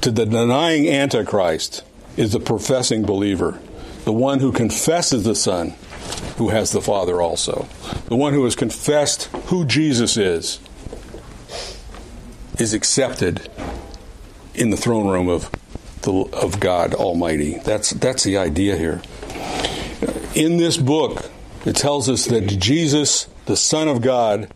[0.00, 1.84] to the denying Antichrist
[2.16, 3.60] is the professing believer
[4.10, 5.72] the one who confesses the Son,
[6.36, 7.68] who has the Father also.
[8.06, 10.58] The one who has confessed who Jesus is,
[12.58, 13.48] is accepted
[14.52, 15.48] in the throne room of,
[16.02, 17.60] the, of God Almighty.
[17.60, 19.00] That's, that's the idea here.
[20.34, 21.30] In this book,
[21.64, 24.52] it tells us that Jesus, the Son of God,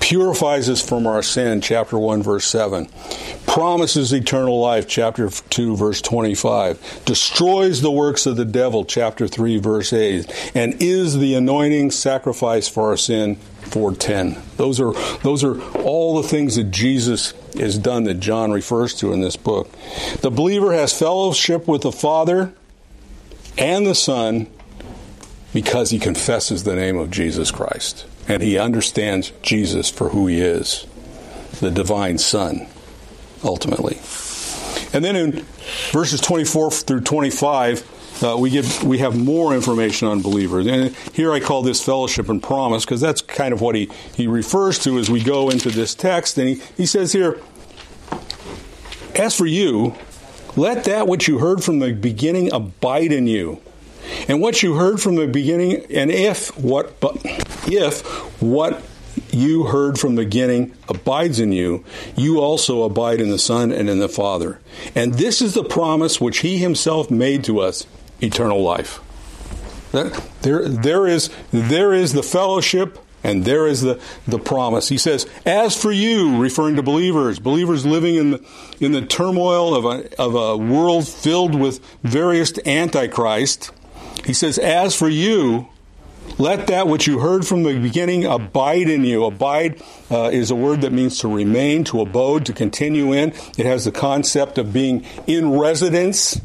[0.00, 2.84] purifies us from our sin, chapter 1, verse 7,
[3.54, 9.58] promises eternal life, chapter 2, verse 25, destroys the works of the devil, chapter 3,
[9.58, 14.42] verse 8, and is the anointing sacrifice for our sin, 410.
[14.56, 19.12] Those are, those are all the things that Jesus has done that John refers to
[19.12, 19.70] in this book.
[20.20, 22.52] The believer has fellowship with the Father
[23.56, 24.48] and the Son
[25.52, 30.40] because he confesses the name of Jesus Christ and he understands Jesus for who he
[30.40, 30.88] is
[31.60, 32.66] the divine Son,
[33.44, 33.98] ultimately.
[34.92, 35.32] And then in
[35.92, 40.66] verses 24 through 25, uh, we give we have more information on believers.
[40.66, 44.26] And here I call this fellowship and promise because that's kind of what he, he
[44.26, 46.38] refers to as we go into this text.
[46.38, 47.40] And he, he says here,
[49.16, 49.94] As for you,
[50.56, 53.60] let that which you heard from the beginning abide in you.
[54.28, 57.18] And what you heard from the beginning, and if what but
[57.66, 58.02] if
[58.40, 58.82] what
[59.34, 61.84] you heard from the beginning abides in you,
[62.16, 64.60] you also abide in the Son and in the Father.
[64.94, 67.86] And this is the promise which He Himself made to us
[68.20, 69.00] eternal life.
[70.42, 74.88] There, there, is, there is the fellowship and there is the, the promise.
[74.88, 78.46] He says, As for you, referring to believers, believers living in the,
[78.80, 83.70] in the turmoil of a, of a world filled with various antichrist,
[84.24, 85.68] he says, As for you,
[86.38, 89.24] let that which you heard from the beginning abide in you.
[89.24, 93.30] Abide uh, is a word that means to remain, to abode, to continue in.
[93.56, 96.40] It has the concept of being in residence,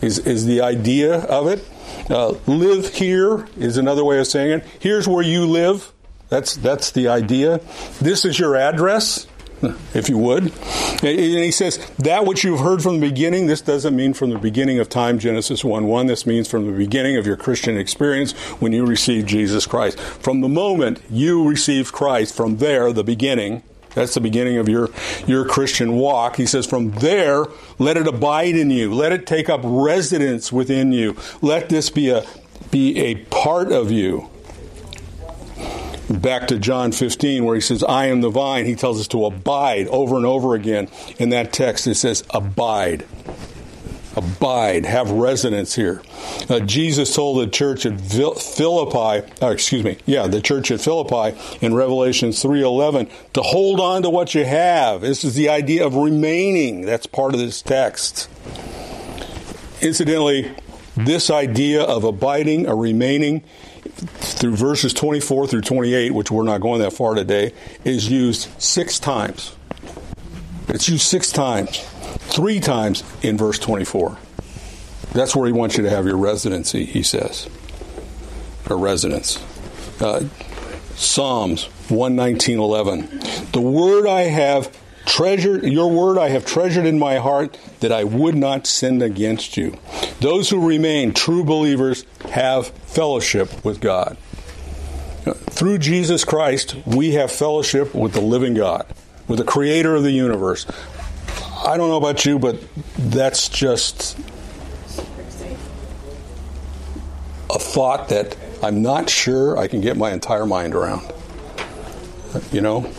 [0.00, 1.68] is, is the idea of it.
[2.10, 4.66] Uh, live here is another way of saying it.
[4.80, 5.92] Here's where you live.
[6.28, 7.60] That's, that's the idea.
[8.00, 9.26] This is your address
[9.94, 10.52] if you would.
[11.02, 14.38] And he says, that which you've heard from the beginning, this doesn't mean from the
[14.38, 16.06] beginning of time, Genesis 1 1.
[16.06, 19.98] This means from the beginning of your Christian experience when you received Jesus Christ.
[19.98, 23.62] From the moment you received Christ, from there, the beginning,
[23.94, 24.90] that's the beginning of your,
[25.26, 26.36] your Christian walk.
[26.36, 27.46] He says, from there,
[27.78, 28.92] let it abide in you.
[28.92, 31.16] Let it take up residence within you.
[31.40, 32.26] Let this be a,
[32.70, 34.28] be a part of you
[36.08, 38.66] back to John 15 where he says, I am the vine.
[38.66, 40.88] He tells us to abide over and over again.
[41.18, 43.06] In that text, it says, abide.
[44.16, 46.02] Abide, have residence here.
[46.48, 51.38] Uh, Jesus told the church at Philippi, uh, excuse me, yeah, the church at Philippi
[51.60, 55.02] in Revelation 3.11 to hold on to what you have.
[55.02, 56.86] This is the idea of remaining.
[56.86, 58.30] That's part of this text.
[59.82, 60.54] Incidentally,
[60.96, 63.44] this idea of abiding or remaining
[63.96, 67.52] through verses 24 through 28, which we're not going that far today,
[67.84, 69.54] is used six times.
[70.68, 71.78] It's used six times,
[72.18, 74.18] three times in verse 24.
[75.12, 77.48] That's where he wants you to have your residency, he says,
[78.68, 79.42] or residence.
[80.00, 80.24] Uh,
[80.96, 83.52] Psalms 119.11.
[83.52, 84.76] The word I have
[85.06, 89.56] treasured, your word I have treasured in my heart that I would not sin against
[89.56, 89.78] you.
[90.20, 94.18] Those who remain true believers have fellowship with God.
[95.24, 98.86] Through Jesus Christ, we have fellowship with the living God,
[99.26, 100.66] with the creator of the universe.
[101.66, 102.60] I don't know about you, but
[102.98, 104.18] that's just
[107.48, 111.10] a thought that I'm not sure I can get my entire mind around.
[112.52, 112.92] You know?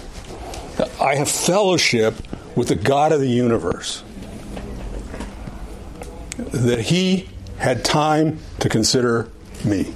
[0.99, 2.15] I have fellowship
[2.55, 4.03] with the God of the universe.
[6.37, 9.29] That He had time to consider
[9.65, 9.93] me.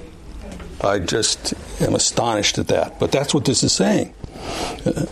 [0.82, 3.00] I just am astonished at that.
[3.00, 4.14] But that's what this is saying.
[4.86, 5.06] Uh,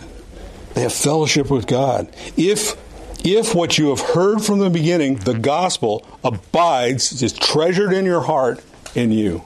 [0.74, 2.12] they have fellowship with God.
[2.36, 2.76] If
[3.24, 8.22] if what you have heard from the beginning, the gospel, abides, is treasured in your
[8.22, 8.64] heart
[8.94, 9.42] in you.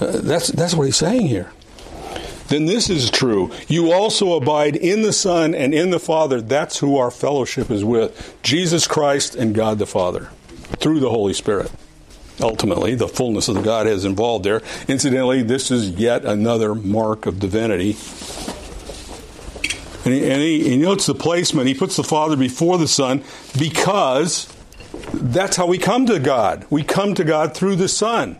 [0.00, 1.50] Uh, that's, that's what he's saying here.
[2.48, 3.50] Then this is true.
[3.68, 6.40] You also abide in the Son and in the Father.
[6.40, 10.30] That's who our fellowship is with Jesus Christ and God the Father
[10.78, 11.70] through the Holy Spirit.
[12.40, 14.60] Ultimately, the fullness of the Godhead is involved there.
[14.88, 17.96] Incidentally, this is yet another mark of divinity.
[20.04, 21.66] And he, and he, he notes the placement.
[21.66, 23.24] He puts the Father before the Son
[23.58, 24.52] because
[25.14, 26.66] that's how we come to God.
[26.68, 28.38] We come to God through the Son.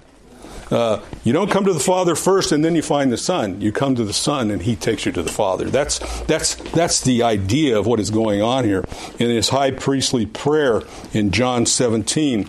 [0.70, 3.60] Uh, you don't come to the Father first and then you find the Son.
[3.60, 5.70] You come to the Son and He takes you to the Father.
[5.70, 8.84] That's that's that's the idea of what is going on here
[9.18, 12.48] in His high priestly prayer in John 17.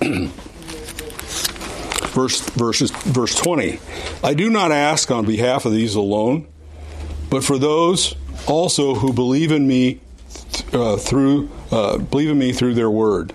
[2.08, 3.80] verse verses verse 20.
[4.22, 6.46] I do not ask on behalf of these alone,
[7.30, 8.14] but for those
[8.46, 10.00] also who believe in me
[10.72, 13.32] uh, through uh, believe in me through their word,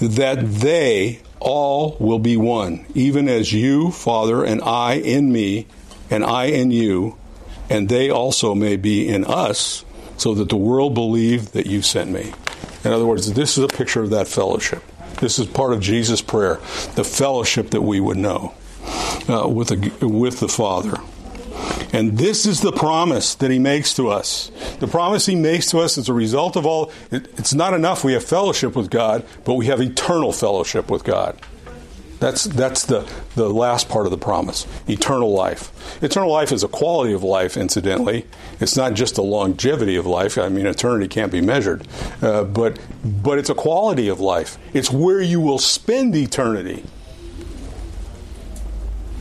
[0.00, 5.66] that they all will be one, even as you, Father, and I in me,
[6.10, 7.16] and I in you,
[7.68, 9.84] and they also may be in us,
[10.16, 12.32] so that the world believe that you sent me.
[12.84, 14.82] In other words, this is a picture of that fellowship.
[15.20, 16.54] This is part of Jesus' prayer,
[16.94, 18.54] the fellowship that we would know
[19.28, 19.70] uh, with,
[20.02, 20.96] with the Father.
[21.92, 24.50] And this is the promise that he makes to us.
[24.80, 28.04] The promise he makes to us as a result of all, it, it's not enough
[28.04, 31.40] we have fellowship with God, but we have eternal fellowship with God.
[32.18, 36.02] That's, that's the, the last part of the promise eternal life.
[36.02, 38.26] Eternal life is a quality of life, incidentally.
[38.58, 40.38] It's not just a longevity of life.
[40.38, 41.86] I mean, eternity can't be measured.
[42.22, 44.56] Uh, but, but it's a quality of life.
[44.72, 46.84] It's where you will spend eternity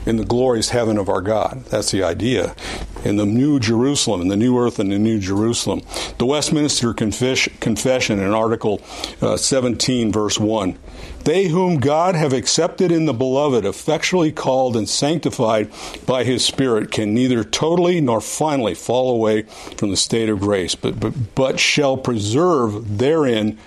[0.05, 1.65] in the glorious heaven of our God.
[1.65, 2.55] That's the idea.
[3.03, 5.81] In the New Jerusalem, in the New Earth and the New Jerusalem.
[6.17, 8.81] The Westminster Confession in Article
[9.21, 10.77] uh, 17, verse 1.
[11.23, 15.71] They whom God have accepted in the beloved, effectually called and sanctified
[16.05, 19.43] by his Spirit, can neither totally nor finally fall away
[19.77, 23.57] from the state of grace, but, but, but shall preserve therein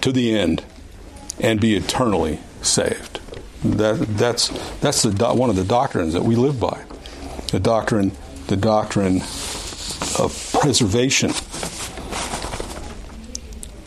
[0.00, 0.64] to the end
[1.38, 3.20] and be eternally saved.
[3.64, 4.48] That, that's
[4.80, 6.84] that's the one of the doctrines that we live by.
[7.52, 8.12] The doctrine,
[8.48, 9.18] the doctrine
[10.18, 11.30] of preservation.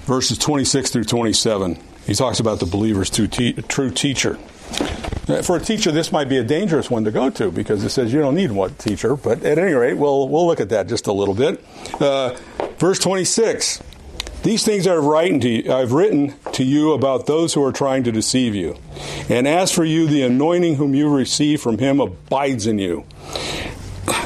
[0.05, 1.79] Verses 26 through 27.
[2.05, 4.35] He talks about the believer's true, te- true teacher.
[5.43, 8.13] For a teacher, this might be a dangerous one to go to because it says
[8.13, 9.15] you don't need one teacher.
[9.15, 11.63] But at any rate, we'll we'll look at that just a little bit.
[11.99, 12.37] Uh,
[12.77, 13.81] verse 26.
[14.45, 18.03] These things I've written, to you, I've written to you about those who are trying
[18.03, 18.77] to deceive you.
[19.27, 23.05] And as for you, the anointing whom you receive from him abides in you.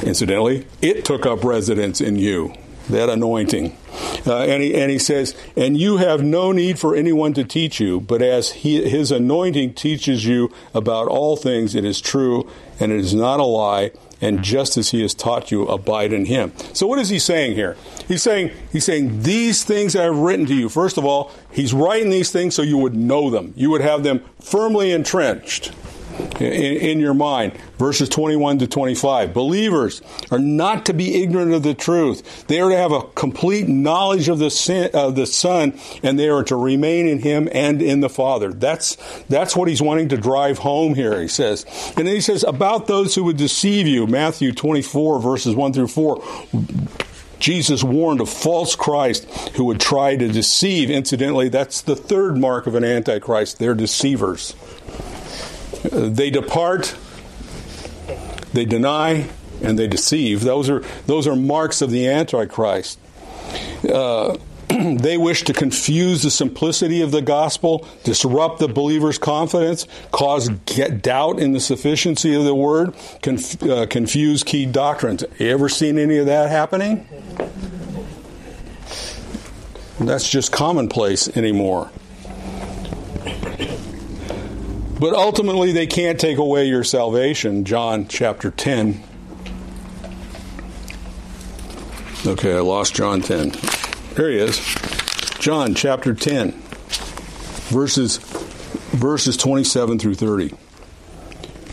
[0.04, 2.54] Incidentally, it took up residence in you,
[2.90, 3.78] that anointing.
[4.28, 7.80] Uh, and, he, and he says, And you have no need for anyone to teach
[7.80, 12.92] you, but as he, his anointing teaches you about all things, it is true, and
[12.92, 13.92] it is not a lie,
[14.22, 16.54] and just as he has taught you, abide in him.
[16.74, 17.78] So what is he saying here?
[18.08, 20.70] He's saying, he's saying, these things I have written to you.
[20.70, 23.54] First of all, he's writing these things so you would know them.
[23.56, 25.72] You would have them firmly entrenched
[26.40, 27.54] in, in, your mind.
[27.78, 29.34] Verses 21 to 25.
[29.34, 30.02] Believers
[30.32, 32.48] are not to be ignorant of the truth.
[32.48, 36.30] They are to have a complete knowledge of the, sin, of the Son, and they
[36.30, 38.52] are to remain in Him and in the Father.
[38.52, 38.96] That's,
[39.30, 41.66] that's what he's wanting to drive home here, he says.
[41.98, 45.88] And then he says, about those who would deceive you, Matthew 24, verses 1 through
[45.88, 46.24] 4.
[47.40, 50.90] Jesus warned of false Christ who would try to deceive.
[50.90, 53.60] Incidentally, that's the third mark of an antichrist.
[53.60, 54.54] They're deceivers.
[55.84, 56.96] They depart,
[58.54, 59.30] they deny,
[59.62, 60.42] and they deceive.
[60.42, 63.00] Those are those are marks of the Antichrist.
[63.88, 64.38] Uh,
[64.70, 71.40] they wish to confuse the simplicity of the gospel, disrupt the believer's confidence, cause doubt
[71.40, 75.24] in the sufficiency of the word, conf- uh, confuse key doctrines.
[75.40, 77.08] You ever seen any of that happening?
[80.00, 81.92] That's just commonplace anymore.
[85.00, 87.64] But ultimately, they can't take away your salvation.
[87.64, 89.02] John chapter 10.
[92.26, 93.54] Okay, I lost John 10.
[94.16, 94.58] There he is.
[95.40, 96.52] John chapter 10,
[97.72, 100.54] verses, verses 27 through 30.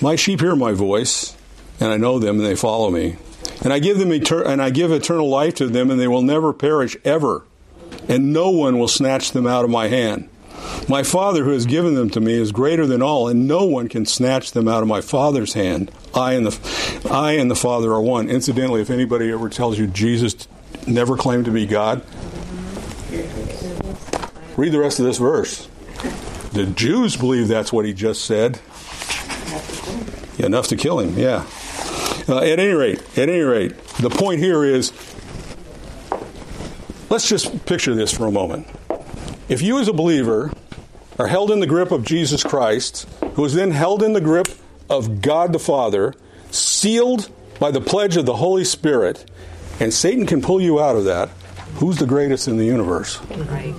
[0.00, 1.36] My sheep hear my voice,
[1.80, 3.16] and I know them, and they follow me.
[3.62, 6.22] And I give them etern- and I give eternal life to them, and they will
[6.22, 7.42] never perish ever,
[8.06, 10.28] and no one will snatch them out of my hand.
[10.88, 13.88] My Father who has given them to me is greater than all, and no one
[13.88, 15.90] can snatch them out of my Father's hand.
[16.14, 18.28] I and the I and the Father are one.
[18.28, 20.48] Incidentally, if anybody ever tells you Jesus
[20.86, 22.02] never claimed to be God,
[24.56, 25.68] Read the rest of this verse.
[26.52, 28.58] The Jews believe that's what he just said.
[30.38, 31.46] Enough to kill him, yeah.
[32.26, 34.92] Uh, at any rate, at any rate, the point here is
[37.10, 38.66] let's just picture this for a moment.
[39.48, 40.52] If you, as a believer,
[41.18, 44.48] are held in the grip of Jesus Christ, who is then held in the grip
[44.90, 46.14] of God the Father,
[46.50, 47.30] sealed
[47.60, 49.24] by the pledge of the Holy Spirit,
[49.78, 51.28] and Satan can pull you out of that,
[51.76, 53.20] who's the greatest in the universe?
[53.22, 53.74] Right.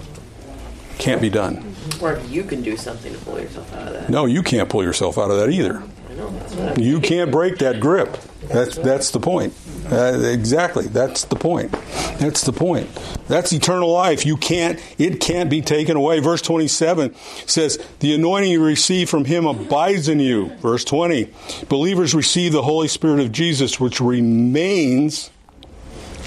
[0.99, 1.75] Can't be done.
[2.01, 4.09] Or you can do something to pull yourself out of that.
[4.09, 5.83] No, you can't pull yourself out of that either.
[6.09, 6.29] I know.
[6.29, 8.17] That's what I'm You can't break that grip.
[8.47, 9.53] That's that's the point.
[9.89, 10.87] Uh, exactly.
[10.87, 11.71] That's the point.
[12.19, 12.89] That's the point.
[13.27, 14.25] That's eternal life.
[14.25, 14.79] You can't.
[14.97, 16.19] It can't be taken away.
[16.19, 17.15] Verse twenty-seven
[17.45, 21.31] says, "The anointing you receive from Him abides in you." Verse twenty,
[21.69, 25.29] believers receive the Holy Spirit of Jesus, which remains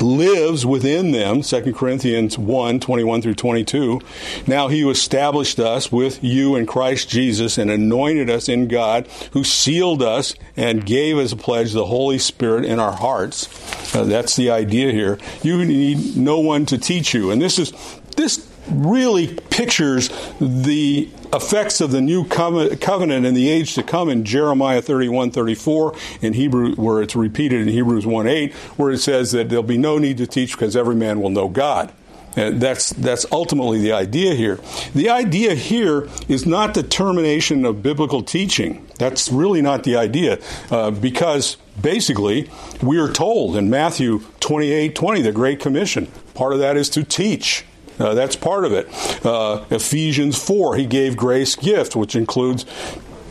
[0.00, 4.00] lives within them 2 corinthians 1 21 through 22
[4.46, 9.06] now he who established us with you in christ jesus and anointed us in god
[9.32, 13.94] who sealed us and gave as a pledge the holy spirit in our hearts.
[13.94, 15.18] Uh, that's the idea here.
[15.42, 17.30] You need no one to teach you.
[17.30, 17.72] And this is
[18.16, 24.24] this really pictures the effects of the new covenant in the age to come in
[24.24, 29.32] Jeremiah 31 34 in Hebrew where it's repeated in Hebrews 1 8 where it says
[29.32, 31.92] that there'll be no need to teach because every man will know God.
[32.36, 34.60] And that's that's ultimately the idea here.
[34.94, 38.86] The idea here is not the termination of biblical teaching.
[38.98, 40.38] That's really not the idea,
[40.70, 42.48] uh, because basically
[42.82, 47.02] we are told in Matthew 28 20, the Great Commission, part of that is to
[47.02, 47.64] teach.
[48.00, 48.88] Uh, that's part of it.
[49.24, 52.64] Uh, Ephesians 4, he gave grace gift, which includes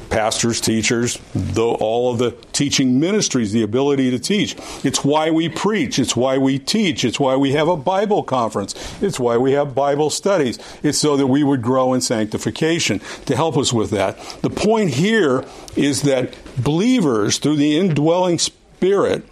[0.10, 4.56] pastors, teachers, the, all of the teaching ministries, the ability to teach.
[4.84, 6.00] It's why we preach.
[6.00, 7.04] It's why we teach.
[7.06, 8.76] It's why we have a Bible conference.
[9.02, 10.60] It's why we have Bible studies.
[10.84, 14.20] It's so that we would grow in sanctification to help us with that.
[14.42, 15.46] The point here
[15.76, 19.26] is that believers, through the indwelling Spirit,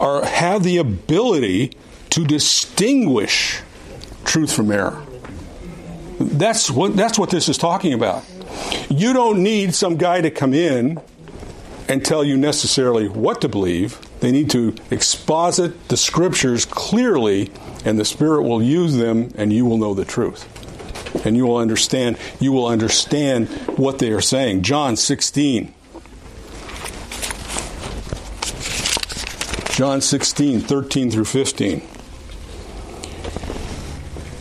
[0.00, 1.72] are have the ability
[2.10, 3.62] to distinguish
[4.28, 5.02] truth from error.
[6.20, 8.24] That's what that's what this is talking about.
[8.88, 11.00] You don't need some guy to come in
[11.88, 13.98] and tell you necessarily what to believe.
[14.20, 17.50] They need to exposit the scriptures clearly,
[17.84, 20.46] and the Spirit will use them, and you will know the truth.
[21.24, 22.18] And you will understand.
[22.38, 23.48] You will understand
[23.78, 24.62] what they are saying.
[24.62, 25.74] John sixteen.
[29.78, 31.97] John 16, 13 through 15.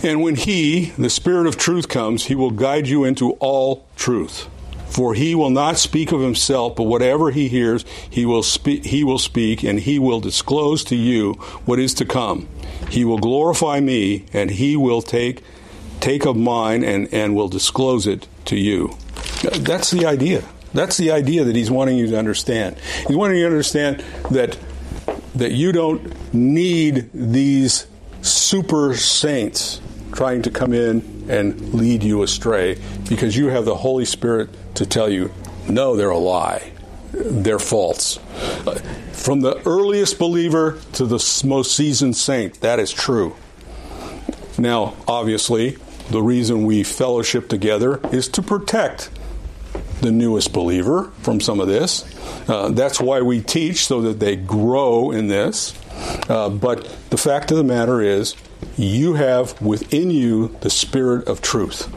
[0.04, 4.48] And when He, the Spirit of truth, comes, He will guide you into all truth.
[4.88, 9.04] For He will not speak of Himself, but whatever He hears, He will speak, he
[9.04, 11.34] will speak and He will disclose to you
[11.66, 12.48] what is to come.
[12.90, 15.44] He will glorify me, and He will take,
[16.00, 18.96] take of mine and, and will disclose it to you.
[19.42, 20.44] That's the idea.
[20.74, 22.78] That's the idea that He's wanting you to understand.
[23.08, 24.58] He's wanting you to understand that
[25.36, 27.86] that you don't need these
[28.32, 29.82] super saints
[30.14, 34.86] trying to come in and lead you astray because you have the Holy Spirit to
[34.86, 35.32] tell you,
[35.70, 36.72] no, they're a lie.
[37.12, 38.18] They're false.
[38.68, 38.76] Uh,
[39.14, 43.36] From the earliest believer to the most seasoned saint, that is true.
[44.58, 45.78] Now, obviously,
[46.10, 49.10] the reason we fellowship together is to protect
[50.02, 52.06] the newest believer from some of this.
[52.48, 55.74] Uh, that's why we teach so that they grow in this.
[56.30, 58.36] Uh, but the fact of the matter is,
[58.76, 61.90] you have within you the spirit of truth.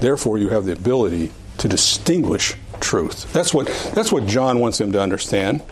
[0.00, 3.30] Therefore, you have the ability to distinguish truth.
[3.32, 5.62] That's what that's what John wants him to understand.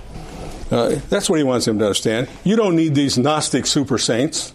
[0.70, 2.28] Uh, that's what he wants him to understand.
[2.44, 4.52] You don't need these Gnostic super saints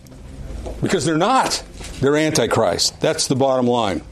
[0.82, 1.64] because they're not.
[1.99, 2.99] They're antichrist.
[3.01, 4.03] That's the bottom line.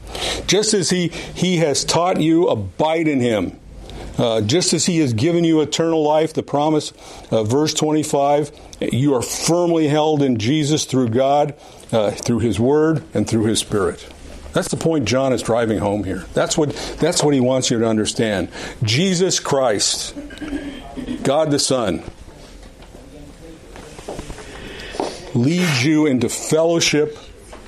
[0.46, 3.58] Just as he he has taught you, abide in him.
[4.18, 6.92] Uh, just as he has given you eternal life, the promise,
[7.30, 11.54] uh, verse 25, you are firmly held in Jesus through God,
[11.92, 14.06] uh, through his word, and through his spirit.
[14.52, 16.26] That's the point John is driving home here.
[16.34, 18.50] That's what, that's what he wants you to understand.
[18.82, 20.14] Jesus Christ,
[21.22, 22.02] God the Son,
[25.34, 27.16] leads you into fellowship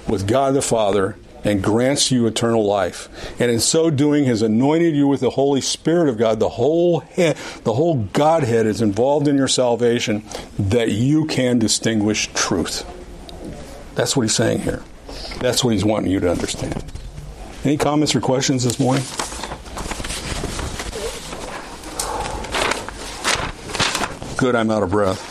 [0.07, 3.09] with God the Father and grants you eternal life.
[3.41, 6.41] And in so doing has anointed you with the Holy Spirit of God.
[6.41, 10.25] The whole head, the whole Godhead is involved in your salvation
[10.59, 12.91] that you can distinguish truth.
[13.95, 14.83] That's what he's saying here.
[15.41, 16.83] That's what he's wanting you to understand.
[17.65, 19.05] Any comments or questions this morning?
[24.37, 25.31] Good, I'm out of breath.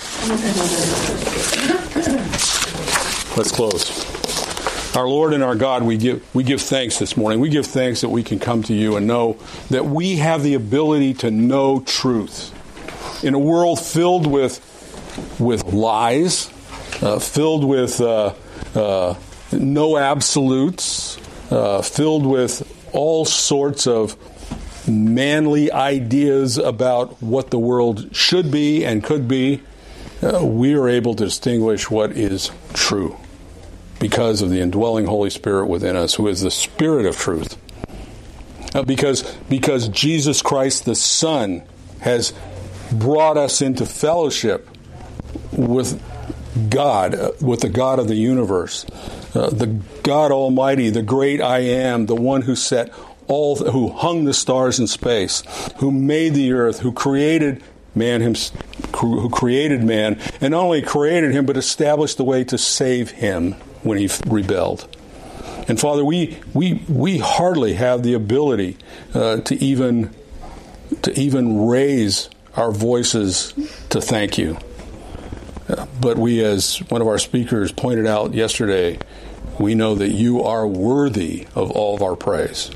[3.37, 4.22] Let's close.
[4.95, 7.39] Our Lord and our God, we give, we give thanks this morning.
[7.39, 9.39] We give thanks that we can come to you and know
[9.71, 12.53] that we have the ability to know truth.
[13.23, 14.59] In a world filled with,
[15.39, 16.47] with lies,
[17.01, 18.35] uh, filled with uh,
[18.75, 19.15] uh,
[19.51, 21.17] no absolutes,
[21.51, 22.61] uh, filled with
[22.93, 24.15] all sorts of
[24.87, 29.63] manly ideas about what the world should be and could be,
[30.21, 33.17] uh, we are able to distinguish what is true
[33.99, 37.57] because of the indwelling Holy Spirit within us, who is the Spirit of truth.
[38.75, 41.63] Uh, because, because Jesus Christ the Son
[42.01, 42.33] has
[42.91, 44.67] brought us into fellowship
[45.51, 46.01] with
[46.69, 48.85] God, uh, with the God of the universe,
[49.35, 49.67] uh, the
[50.03, 52.91] God Almighty, the great I am, the one who set
[53.27, 55.43] all, who hung the stars in space,
[55.77, 57.63] who made the earth, who created
[57.95, 58.21] man,
[58.95, 63.55] who created man, and not only created him, but established the way to save him
[63.83, 64.87] when he rebelled.
[65.67, 68.77] And Father, we we we hardly have the ability
[69.13, 70.13] uh, to even
[71.01, 73.53] to even raise our voices
[73.89, 74.57] to thank you.
[75.67, 78.99] Uh, but we, as one of our speakers pointed out yesterday,
[79.59, 82.69] we know that you are worthy of all of our praise.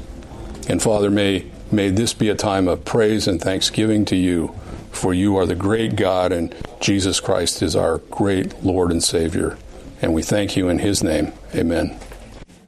[0.70, 4.55] And Father, may, may this be a time of praise and thanksgiving to you,
[4.91, 9.58] for you are the great God, and Jesus Christ is our great Lord and Savior.
[10.02, 11.34] And we thank you in his name.
[11.56, 12.00] Amen.